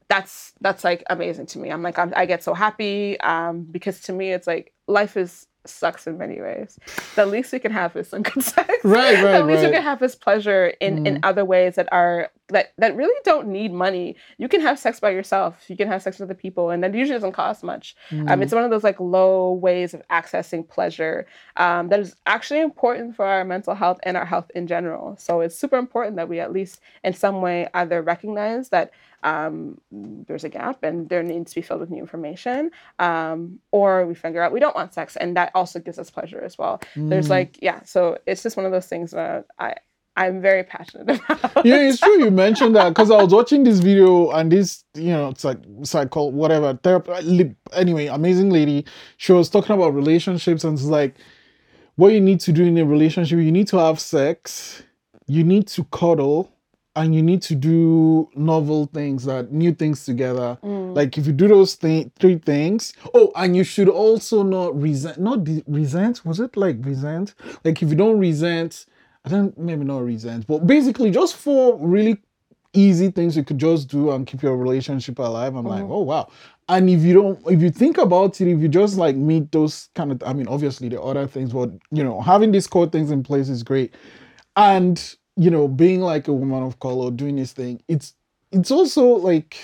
[0.10, 1.70] that's that's like amazing to me.
[1.70, 5.48] I'm like I'm, I get so happy um, because to me it's like life is
[5.69, 6.80] sucks in many ways.
[7.15, 8.69] The least we can have is some good sex.
[8.84, 12.30] Right, right, the least we can have is pleasure in in other ways that are
[12.49, 14.15] that that really don't need money.
[14.38, 15.65] You can have sex by yourself.
[15.67, 17.95] You can have sex with other people, and that usually doesn't cost much.
[18.12, 21.27] Um, it's one of those like low ways of accessing pleasure
[21.58, 25.15] um, that is actually important for our mental health and our health in general.
[25.17, 28.91] So it's super important that we at least in some way either recognize that
[29.23, 34.06] um, there's a gap and there needs to be filled with new information, um, or
[34.06, 36.82] we figure out we don't want sex, and that also gives us pleasure as well.
[36.95, 39.75] There's like yeah, so it's just one of those things that I
[40.17, 41.65] I'm very passionate about.
[41.65, 45.12] yeah, it's true you mentioned that because I was watching this video and this, you
[45.12, 47.56] know, it's like psycho whatever therapy.
[47.71, 48.84] Anyway, amazing lady.
[49.17, 51.15] She was talking about relationships and it's like
[51.95, 53.38] what you need to do in a relationship.
[53.38, 54.82] You need to have sex,
[55.27, 56.51] you need to cuddle,
[56.98, 60.58] and you need to do novel things that new things together.
[60.64, 60.96] Mm.
[60.96, 62.94] Like if you do those thi- three things.
[63.14, 65.20] Oh, and you should also not resent.
[65.20, 66.26] Not de- resent.
[66.26, 67.36] Was it like resent?
[67.64, 68.88] Like if you don't resent.
[69.24, 72.18] I don't maybe not resent, but basically just four really
[72.74, 75.56] easy things you could just do and keep your relationship alive.
[75.56, 75.92] I'm like, mm.
[75.92, 76.30] oh wow.
[76.70, 79.90] And if you don't, if you think about it, if you just like meet those
[79.94, 83.12] kind of, I mean, obviously the other things, but you know, having these core things
[83.12, 83.94] in place is great.
[84.56, 88.13] And you know, being like a woman of color, doing this thing, it's
[88.52, 89.58] it's also like,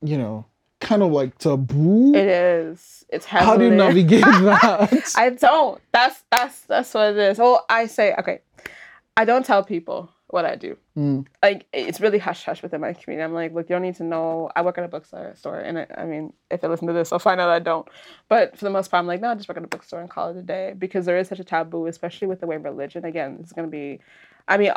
[0.00, 0.46] you know,
[0.80, 2.14] kind of like taboo.
[2.14, 3.04] It is.
[3.08, 3.46] It's heavily.
[3.46, 5.12] How do you navigate that?
[5.16, 5.80] I don't.
[5.92, 7.38] That's that's that's what it is.
[7.38, 8.40] Well, I say okay.
[9.16, 10.76] I don't tell people what I do.
[10.96, 11.26] Mm.
[11.42, 13.24] Like it's really hush hush within my community.
[13.24, 14.50] I'm like, look, you don't need to know.
[14.54, 17.18] I work at a bookstore, and I, I mean, if they listen to this, I'll
[17.18, 17.86] find out I don't.
[18.28, 20.10] But for the most part, I'm like, no, I just work at a bookstore and
[20.10, 23.04] call it a day because there is such a taboo, especially with the way religion.
[23.04, 24.00] Again, it's going to be.
[24.48, 24.72] I mean,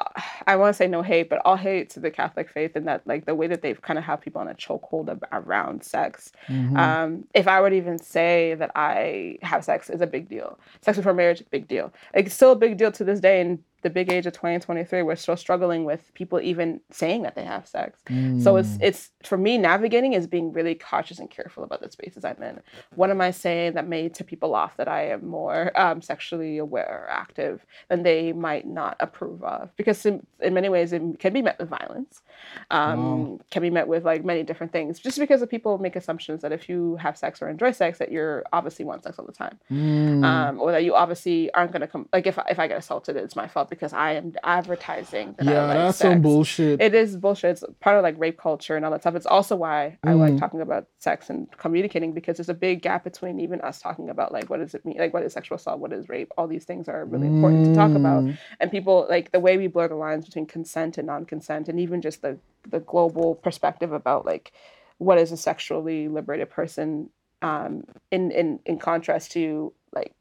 [0.47, 3.05] I want to say no hate, but all hate to the Catholic faith and that,
[3.05, 6.32] like, the way that they've kind of have people on a chokehold around sex.
[6.47, 6.77] Mm-hmm.
[6.77, 10.60] Um, if I were to even say that I have sex is a big deal.
[10.82, 11.93] Sex before marriage, big deal.
[12.15, 15.03] Like, it's still a big deal to this day in the big age of 2023.
[15.03, 17.99] We're still struggling with people even saying that they have sex.
[18.43, 22.25] So it's it's for me navigating is being really cautious and careful about the spaces
[22.25, 22.60] I'm in.
[22.95, 26.58] What am I saying that may tip people off that I am more um, sexually
[26.58, 29.59] aware or active than they might not approve of?
[29.76, 32.22] Because in, in many ways it can be met with violence,
[32.71, 34.99] um, can be met with like many different things.
[34.99, 38.12] Just because of people make assumptions that if you have sex or enjoy sex, that
[38.12, 40.23] you're obviously want sex all the time Mm.
[40.23, 42.08] um, or that you obviously aren't going to come.
[42.13, 45.52] Like if if I get assaulted, it's my fault because I am advertising that I
[45.52, 46.13] yeah, like that's sex.
[46.13, 46.82] some bullshit.
[46.82, 47.52] It is bullshit.
[47.52, 49.15] It's part of like rape culture and all that stuff.
[49.15, 50.39] It's also why I like Mm.
[50.39, 54.32] talking about sex and communicating because there's a big gap between even us talking about
[54.32, 56.32] like what does it mean, like what is sexual assault, what is rape.
[56.38, 58.23] All these things are really important to talk about.
[58.23, 58.38] Mm.
[58.60, 62.02] And people like the way we blur the lines between consent and non-consent, and even
[62.02, 62.28] just the
[62.69, 64.51] the global perspective about like
[64.97, 67.09] what is a sexually liberated person
[67.41, 70.13] um, in in in contrast to like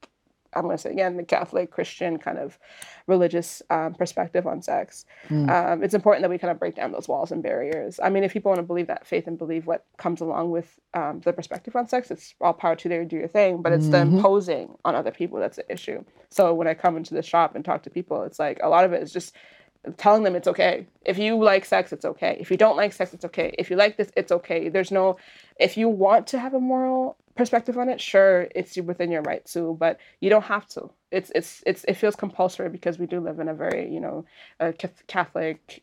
[0.55, 2.59] I'm going to say again the Catholic Christian kind of
[3.07, 5.05] religious um, perspective on sex.
[5.51, 8.01] Um, it's important that we kind of break down those walls and barriers.
[8.03, 10.79] I mean, if people want to believe that faith and believe what comes along with
[10.95, 13.63] um, the perspective on sex, it's all power to their do your thing.
[13.63, 16.03] But it's the imposing on other people that's the issue.
[16.31, 18.85] So when I come into the shop and talk to people, it's like a lot
[18.85, 19.35] of it is just
[19.97, 20.87] telling them it's okay.
[21.05, 22.37] If you like sex, it's okay.
[22.41, 23.55] If you don't like sex, it's okay.
[23.59, 24.69] If you like this, it's okay.
[24.69, 25.17] There's no,
[25.59, 29.45] if you want to have a moral perspective on it, sure, it's within your right
[29.47, 30.91] to, but you don't have to.
[31.11, 34.25] It's it's it's it feels compulsory because we do live in a very you know,
[35.07, 35.83] Catholic.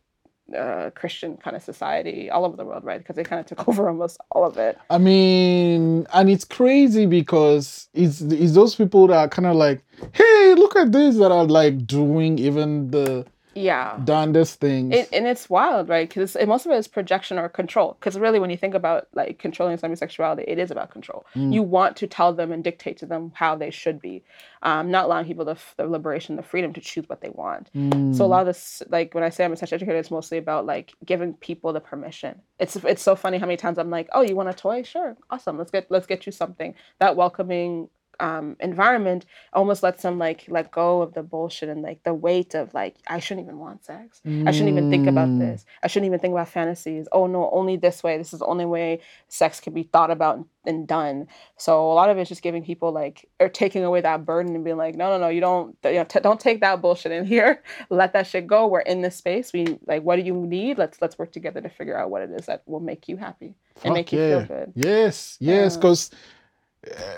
[0.55, 2.99] Uh, Christian kind of society all over the world, right?
[2.99, 4.77] Because they kind of took over almost all of it.
[4.91, 9.83] I mean, and it's crazy because it's it's those people that are kind of like,
[10.13, 13.25] hey, look at this that are like doing even the
[13.55, 13.99] Yeah.
[14.03, 14.93] darndest things.
[14.93, 16.07] It, and it's wild, right?
[16.07, 17.95] Because most of it is projection or control.
[17.99, 21.25] Because really, when you think about like controlling somebody's sexuality, it is about control.
[21.33, 24.23] You want to tell them and dictate to them how they should be,
[24.61, 27.69] um, not allowing people the, f- the liberation, the freedom to choose what they want.
[28.13, 30.37] So a lot of this, like when I say I'm a sex educator, it's mostly
[30.37, 32.41] about like giving people the permission.
[32.59, 34.83] It's it's so funny how many times I'm like, oh, you want a toy?
[34.83, 35.57] Sure, awesome.
[35.57, 36.73] Let's get let's get you something.
[36.99, 42.03] That welcoming um, environment almost lets them like let go of the bullshit and like
[42.03, 44.21] the weight of like I shouldn't even want sex.
[44.25, 45.39] I shouldn't even think about Mm.
[45.39, 45.65] this.
[45.83, 47.07] I shouldn't even think about fantasies.
[47.11, 48.17] Oh no, only this way.
[48.17, 51.27] This is the only way sex can be thought about and, done.
[51.57, 54.63] So a lot of it's just giving people like or taking away that burden and
[54.63, 57.23] being like, no, no, no, you don't, you know, t- don't take that bullshit in
[57.25, 57.61] here.
[57.89, 58.65] Let that shit go.
[58.65, 59.53] We're in this space.
[59.53, 60.77] We like, what do you need?
[60.79, 63.53] Let's let's work together to figure out what it is that will make you happy
[63.83, 64.73] and Fuck make you feel good.
[64.75, 65.81] Yes, yes, Yeah.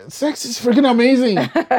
[0.07, 1.37] Sex is freaking amazing.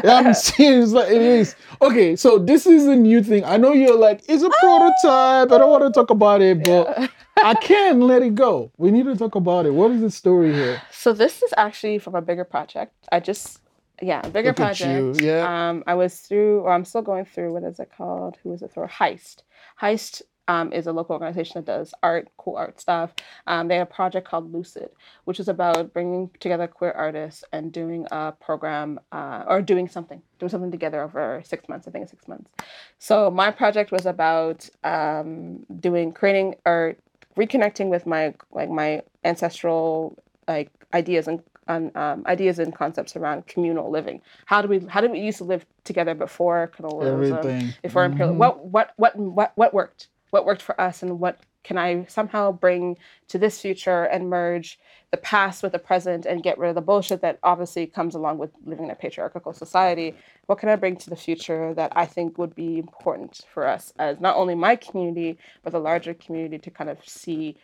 [0.09, 1.55] I'm serious, like it is.
[1.81, 3.45] Okay, so this is a new thing.
[3.45, 5.53] I know you're like, it's a prototype.
[5.53, 7.09] I don't want to talk about it, but Yeah.
[7.45, 8.73] I can't let it go.
[8.79, 9.71] We need to talk about it.
[9.71, 10.83] What is the story here?
[10.91, 12.93] So this is actually from a bigger project.
[13.13, 13.61] I just
[14.03, 15.21] yeah, a bigger Look project.
[15.21, 15.69] yeah.
[15.71, 17.53] Um, I was through, or I'm still going through.
[17.53, 18.37] What is it called?
[18.43, 18.87] Who is it for?
[18.89, 19.43] Heist.
[19.81, 23.13] Heist um, is a local organization that does art, cool art stuff.
[23.47, 24.89] Um, they have a project called Lucid,
[25.25, 30.21] which is about bringing together queer artists and doing a program uh, or doing something,
[30.39, 31.87] doing something together over six months.
[31.87, 32.51] I think it's six months.
[32.99, 36.97] So my project was about um, doing creating or
[37.37, 40.17] reconnecting with my like my ancestral
[40.49, 44.23] like ideas and on um, ideas and concepts around communal living.
[44.47, 47.37] How do we how did we used to live together before colonialism?
[47.37, 47.75] Everything.
[47.83, 48.39] Before imperial, Mhm.
[48.39, 50.09] what what what what what worked?
[50.31, 52.97] What worked for us, and what can I somehow bring
[53.29, 54.79] to this future and merge
[55.11, 58.39] the past with the present and get rid of the bullshit that obviously comes along
[58.39, 60.15] with living in a patriarchal society?
[60.47, 63.93] What can I bring to the future that I think would be important for us
[63.99, 67.57] as not only my community but the larger community to kind of see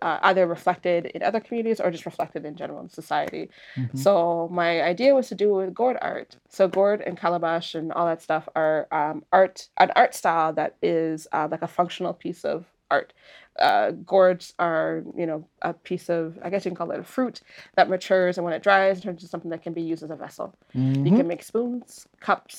[0.00, 3.50] uh, either reflected in other communities or just reflected in general in society.
[3.76, 3.98] Mhm.
[3.98, 6.36] So my idea was to do with gourd art.
[6.48, 10.76] So gourd and calabash and all that stuff are um, art, an art style that
[10.82, 13.12] is uh, like a functional piece of art.
[13.58, 17.04] Uh, gourds are, you know, a piece of, I guess you can call it a
[17.04, 17.40] fruit
[17.76, 20.10] that matures, and when it dries, it turns into something that can be used as
[20.10, 20.54] a vessel.
[20.74, 21.16] You Mhm.
[21.16, 22.56] can make spoons, cups,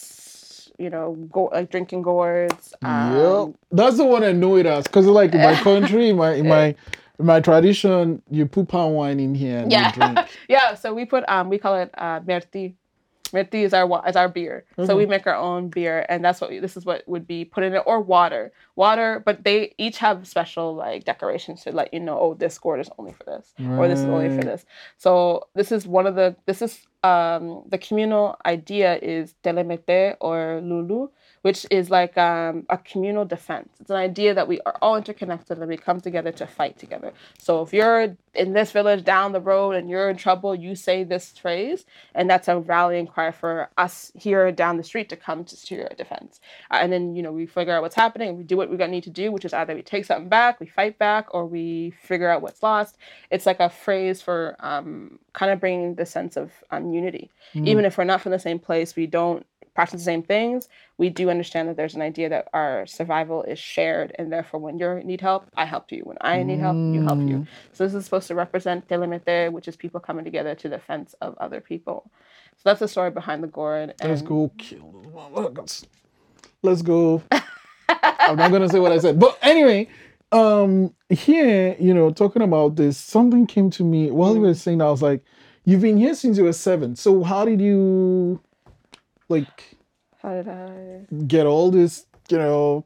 [0.78, 2.74] you know, go- like drinking gourds.
[2.82, 2.90] yep.
[2.90, 4.86] Um, That's the one that annoyed us.
[4.88, 6.76] Because like in my country, my in my
[7.20, 9.88] in my tradition, you put palm wine in here and Yeah.
[9.88, 10.20] you drink.
[10.50, 12.74] Yeah, so we put um we call it uh merti.
[13.34, 14.64] Merti is our is our beer.
[14.86, 17.46] So we make our own beer, and that's what we, this is what would be
[17.46, 19.22] put in it or water, water.
[19.26, 22.90] But they each have special like decorations to let you know, oh, this gourd is
[22.98, 24.66] only for this, or this is only for this.
[24.98, 30.62] So this is one of the this is um the communal idea is telemete or
[30.64, 31.10] lulu,
[31.44, 33.70] which is like um, a communal defense.
[33.82, 37.12] It's an idea that we are all interconnected and we come together to fight together.
[37.38, 41.04] So if you're in this village down the road and you're in trouble, you say
[41.04, 45.44] this phrase, and that's a rallying cry for us here down the street to come
[45.44, 46.40] to, to your defense.
[46.72, 48.90] Uh, and then you know we figure out what's happening, we do what we got
[48.90, 51.94] need to do, which is either we take something back, we fight back, or we
[52.02, 52.98] figure out what's lost.
[53.30, 57.30] It's like a phrase for um, kind of bringing the sense of um, unity.
[57.54, 61.10] Even if we're not from the same place, we don't practice the same things, we
[61.10, 65.02] do understand that there's an idea that our survival is shared, and therefore, when you
[65.04, 66.02] need help, I help you.
[66.04, 67.48] When I need help, you help you.
[67.74, 71.36] So this is supposed to represent telemete, which is people coming together to defense of
[71.40, 72.10] other people.
[72.58, 73.96] So that's the story behind the gourd.
[74.04, 74.92] Let's go kill.
[76.62, 77.24] Let's go.
[78.30, 79.88] I'm not gonna say what I said, but anyway,
[80.32, 84.80] um, here, you know, talking about this, something came to me while you were saying.
[84.80, 85.24] that, I was like,
[85.66, 86.96] "You've been here since you were seven.
[86.96, 88.40] So how did you,
[89.30, 89.78] like,
[90.22, 91.06] How did I?
[91.28, 92.86] get all this, you know,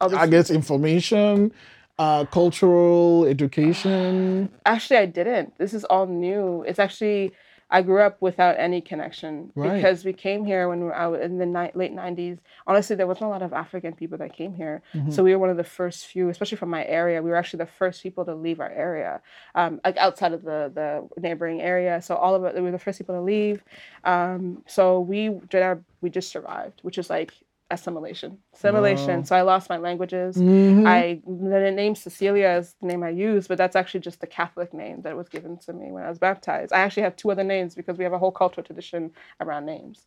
[0.00, 1.52] this- I guess information,
[1.98, 4.48] uh, cultural education?
[4.66, 5.56] Actually, I didn't.
[5.58, 6.64] This is all new.
[6.66, 7.32] It's actually
[7.70, 9.74] I grew up without any connection Right.
[9.76, 12.38] because we came here when we were out in the ni- late '90s.
[12.66, 15.10] Honestly, there wasn't a lot of African people that came here, Mm-hmm.
[15.12, 17.22] so we were one of the first few, especially from my area.
[17.22, 19.20] We were actually the first people to leave our area,
[19.54, 22.02] um, like outside of the the neighboring area.
[22.02, 23.62] So all of it, we were the first people to leave.
[24.04, 27.32] Um, so we did our, we just survived, which is like
[27.70, 29.24] assimilation, assimilation.
[29.24, 30.36] So I lost my languages.
[30.36, 30.86] Mhm.
[30.86, 34.74] I the name Cecilia is the name I use, but that's actually just the Catholic
[34.74, 36.72] name that was given to me when I was baptized.
[36.72, 40.06] I actually have two other names because we have a whole cultural tradition around names.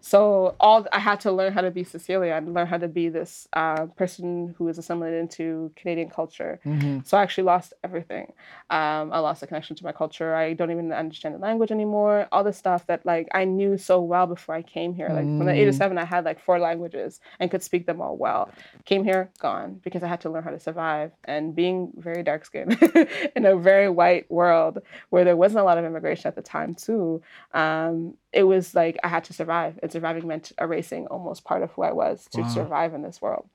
[0.00, 3.08] So all I had to learn how to be Cecilia and learn how to be
[3.08, 6.60] this uh, person who is assimilated into Canadian culture.
[6.64, 7.06] Mhm.
[7.06, 8.32] So I actually lost everything.
[8.70, 10.34] Um, I lost the connection to my culture.
[10.34, 12.28] I don't even understand the language anymore.
[12.32, 15.08] All the stuff that like I knew so well before I came here.
[15.08, 15.78] Like from the age of Mm.
[15.78, 18.50] seven, I had like four languages and could speak them all well.
[18.84, 21.12] Came here, gone because I had to learn how to survive.
[21.24, 22.78] And being very dark skinned
[23.36, 24.78] in a very white world
[25.10, 27.20] where there wasn't a lot of immigration at the time too,
[27.52, 29.78] um, it was like I had to survive.
[29.88, 32.48] And surviving meant erasing almost part of who I was to Wow.
[32.48, 33.48] survive in this world.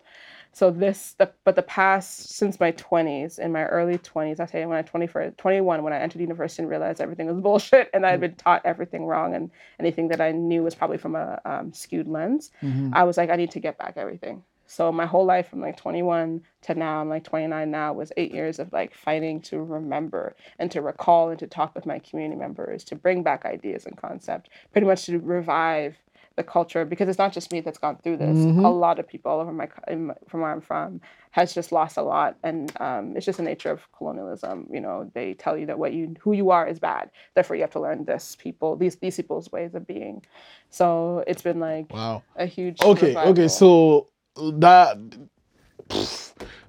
[0.52, 4.66] So this, the, but the past since my 20s, in my early 20s, I say
[4.66, 8.12] when I 21, 21, when I entered university and realized everything was bullshit, and I
[8.12, 11.72] had been taught everything wrong, and anything that I knew was probably from a um,
[11.74, 12.90] skewed lens, Mhm.
[12.94, 14.44] I was like, I need to get back everything.
[14.66, 18.32] So my whole life from like 21 to now, I'm like 29 now, was eight
[18.34, 22.40] years of like fighting to remember and to recall and to talk with my community
[22.40, 25.96] members, to bring back ideas and concept, pretty much to revive
[26.36, 28.38] the culture because it's not just me that's gone through this.
[28.38, 28.66] Mhm.
[28.66, 31.72] A lot of people all over my, in my from where I'm from has just
[31.72, 34.68] lost a lot, and um, it's just the nature of colonialism.
[34.72, 37.62] You know, they tell you that what you who you are is bad, therefore you
[37.62, 40.24] have to learn this people these these people's ways of being.
[40.70, 42.24] So it's been like Wow.
[42.36, 44.98] a huge Okay, okay, so that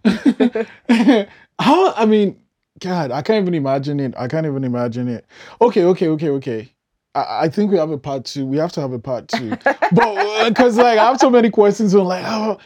[1.58, 2.40] how I mean,
[2.80, 4.14] God, I can't even imagine it.
[4.16, 5.24] I can't even imagine it.
[5.60, 6.73] Okay, okay, okay, okay.
[7.14, 8.44] I, think we have a part two.
[8.44, 9.50] We have to have a part two.
[9.64, 12.58] but uh, because like I have so many questions, I'm like, oh.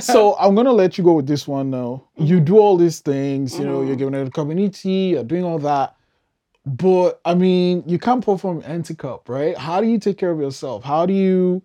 [0.00, 2.04] So I'm gonna let you go with this one now.
[2.16, 5.58] You do all these things, you know, you're giving it a community, you're doing all
[5.60, 5.96] that.
[6.64, 9.56] But I mean, you can't perform from an empty cup, right?
[9.56, 10.82] How do you take care of yourself?
[10.84, 11.62] How do you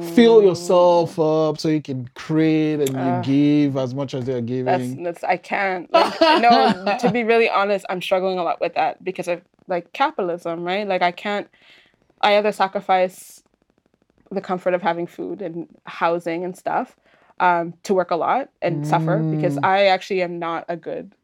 [0.00, 4.40] fill Mm, yourself up so you can create and you give as much as they're
[4.42, 5.02] giving?
[5.04, 5.92] that's I can't.
[5.92, 9.92] Like, no, to be really honest, I'm struggling a lot with that because of like
[9.92, 10.86] capitalism, right?
[10.86, 11.48] Like I can't.
[12.20, 13.42] I either sacrifice
[14.30, 16.96] the comfort of having food and housing and stuff
[17.40, 19.60] um, to work a lot and suffer because Mm.
[19.62, 21.14] I actually am not a good.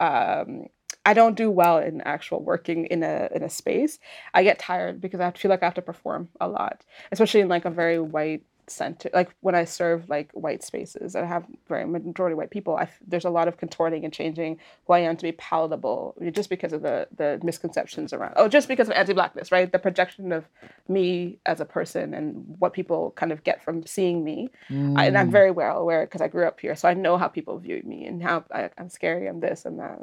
[0.00, 0.66] Um,
[1.04, 3.98] I don't do well in actual working in a in a space.
[4.34, 7.48] I get tired because I feel like I have to perform a lot, especially in
[7.48, 9.10] like a very white center.
[9.12, 12.88] Like when I serve like white spaces and I have very majority white people, I,
[13.06, 16.72] there's a lot of contorting and changing who I am to be palatable, just because
[16.72, 18.34] of the the misconceptions around.
[18.36, 19.70] Oh, just because of anti-blackness, right?
[19.70, 20.44] The projection of
[20.88, 24.50] me as a person and what people kind of get from seeing me.
[24.96, 25.32] I, and I'm Mm.
[25.32, 28.06] very well aware because I grew up here, so I know how people view me
[28.06, 30.00] and how I, I'm scary, I'm this and that.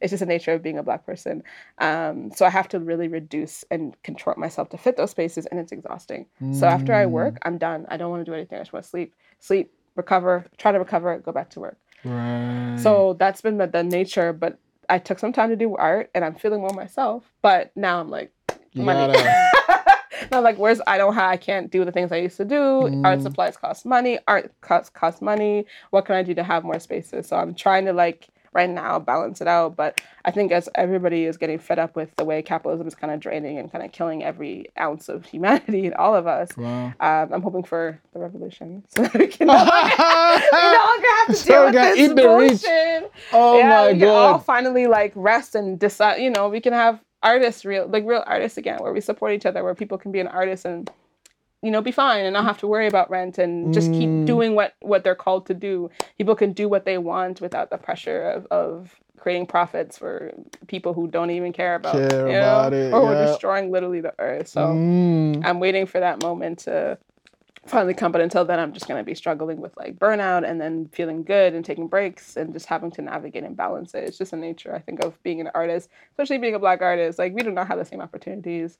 [0.00, 1.42] It's just the nature of being a black person.
[1.78, 5.60] Um, so I have to really reduce and contort myself to fit those spaces, and
[5.60, 6.26] it's exhausting.
[6.50, 7.86] So after I work, I'm done.
[7.94, 8.58] I don't want to do anything.
[8.58, 11.78] I just want to sleep, sleep, recover, try to recover, go back to work.
[12.04, 12.76] Right.
[12.76, 14.32] So that's been the, the nature.
[14.32, 14.58] But
[14.90, 17.24] I took some time to do art, and I'm feeling more myself.
[17.40, 18.32] But now I'm like,
[18.74, 19.12] money.
[20.32, 23.02] now like, where's I don't have, I can't do the things I used to do.
[23.04, 23.22] Art Mm.
[23.22, 24.18] supplies cost money.
[24.26, 25.64] Art costs cost money.
[25.90, 27.28] What can I do to have more spaces?
[27.28, 29.76] So I'm trying to like right now balance it out.
[29.76, 33.12] But I think as everybody is getting fed up with the way capitalism is kind
[33.12, 36.48] of draining and kind of killing every ounce of humanity in all of us.
[36.56, 36.86] wow.
[37.00, 39.70] Um, I'm hoping for the revolution so that we can no longer,
[40.52, 42.62] no longer have to So deal with this the rich.
[43.32, 44.44] oh yeah, my we can all god.
[44.44, 46.18] finally like rest and decide.
[46.20, 49.46] You know, we can have artists, real like real artists again, where we support each
[49.46, 50.90] other, where people can be an artist and
[51.64, 53.94] you know be fine and not have to worry about rent and just Mm.
[53.98, 55.90] keep doing what what they're called to do.
[56.18, 60.32] People can do what they want without the pressure of of creating profits for
[60.66, 64.00] people who don't even care about Care you know, about it, or we're destroying literally
[64.02, 64.48] the earth.
[64.48, 64.60] So.
[64.60, 65.42] Mm.
[65.46, 66.98] I'm waiting for that moment to
[67.66, 68.12] finally come.
[68.12, 71.22] But until then, I'm just going to be struggling with like burnout and then feeling
[71.24, 74.04] good and taking breaks and just having to navigate and balance it.
[74.04, 77.18] It's just the nature, I think, of being an artist, especially being a Black artist.
[77.18, 78.76] Like, we do not have the same opportunities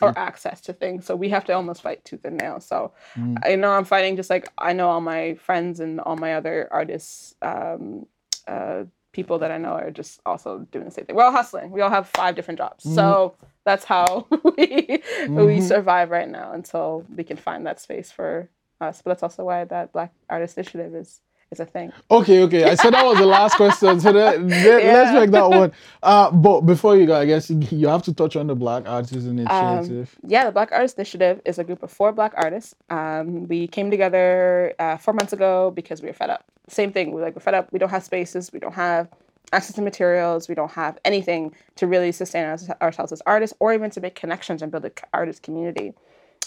[0.00, 1.06] or access to things.
[1.06, 2.60] So we have to almost fight tooth and nail.
[2.60, 3.36] So Mm.
[3.44, 6.68] I know I'm fighting just like I know all my friends and all my other
[6.70, 7.34] artists.
[7.42, 8.06] Um,
[8.46, 11.16] uh, people that I know are just also doing the same thing.
[11.16, 11.70] We're all hustling.
[11.70, 12.84] We all have five different jobs.
[12.94, 13.34] So
[13.64, 15.62] that's how we we Mhm.
[15.62, 18.48] survive right now until we can find that space for
[18.80, 19.02] us.
[19.02, 21.20] But that's also why that Black Artist Initiative is
[21.50, 21.92] is a thing.
[22.10, 22.64] Okay, okay.
[22.64, 24.00] I said that was the last question.
[24.00, 25.72] So that, let, let's make that one.
[26.02, 29.26] Uh, but before you go, I guess you, have to touch on the Black Artists
[29.26, 30.14] Initiative.
[30.26, 32.74] Yeah, the Black Artists Initiative is a group of four Black artists.
[32.90, 36.44] Um, we came together uh, four months ago because we were fed up.
[36.68, 37.12] Same thing.
[37.12, 37.72] We're like we're fed up.
[37.72, 38.52] We don't have spaces.
[38.52, 39.08] We don't have
[39.52, 40.48] access to materials.
[40.48, 44.14] We don't have anything to really sustain us, ourselves as artists, or even to make
[44.14, 45.94] connections and build an artist community.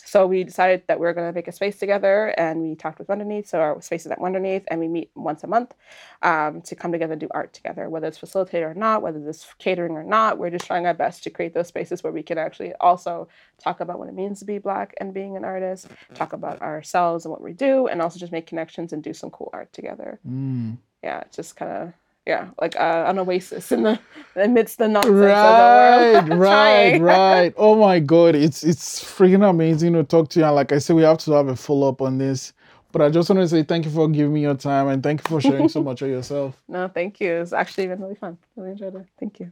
[0.05, 2.99] So we decided that we are going to make a space together, and we talked
[2.99, 3.47] with Wonderneath.
[3.47, 5.73] So our space is at Wonderneath, and we meet once a month
[6.21, 9.47] um, to come together and do art together, whether it's facilitated or not, whether it's
[9.59, 10.37] catering or not.
[10.37, 13.27] We're just trying our best to create those spaces where we can actually also
[13.59, 17.25] talk about what it means to be Black and being an artist, talk about ourselves
[17.25, 20.19] and what we do, and also just make connections and do some cool art together.
[20.27, 20.77] Mm.
[21.03, 21.93] Yeah, it's just kind of
[22.25, 23.99] yeah, like uh, an oasis in the
[24.35, 26.29] amidst the nonsense Right, of the world.
[26.39, 27.53] right, right.
[27.57, 30.45] Oh my god, it's it's freaking amazing to talk to you.
[30.45, 32.53] And like I said, we have to have a follow up on this.
[32.91, 35.21] But I just want to say thank you for giving me your time and thank
[35.21, 36.61] you for sharing so much of yourself.
[36.67, 37.31] No, thank you.
[37.41, 38.37] It's actually been really fun.
[38.55, 39.07] Really enjoyed it.
[39.19, 39.51] Thank you.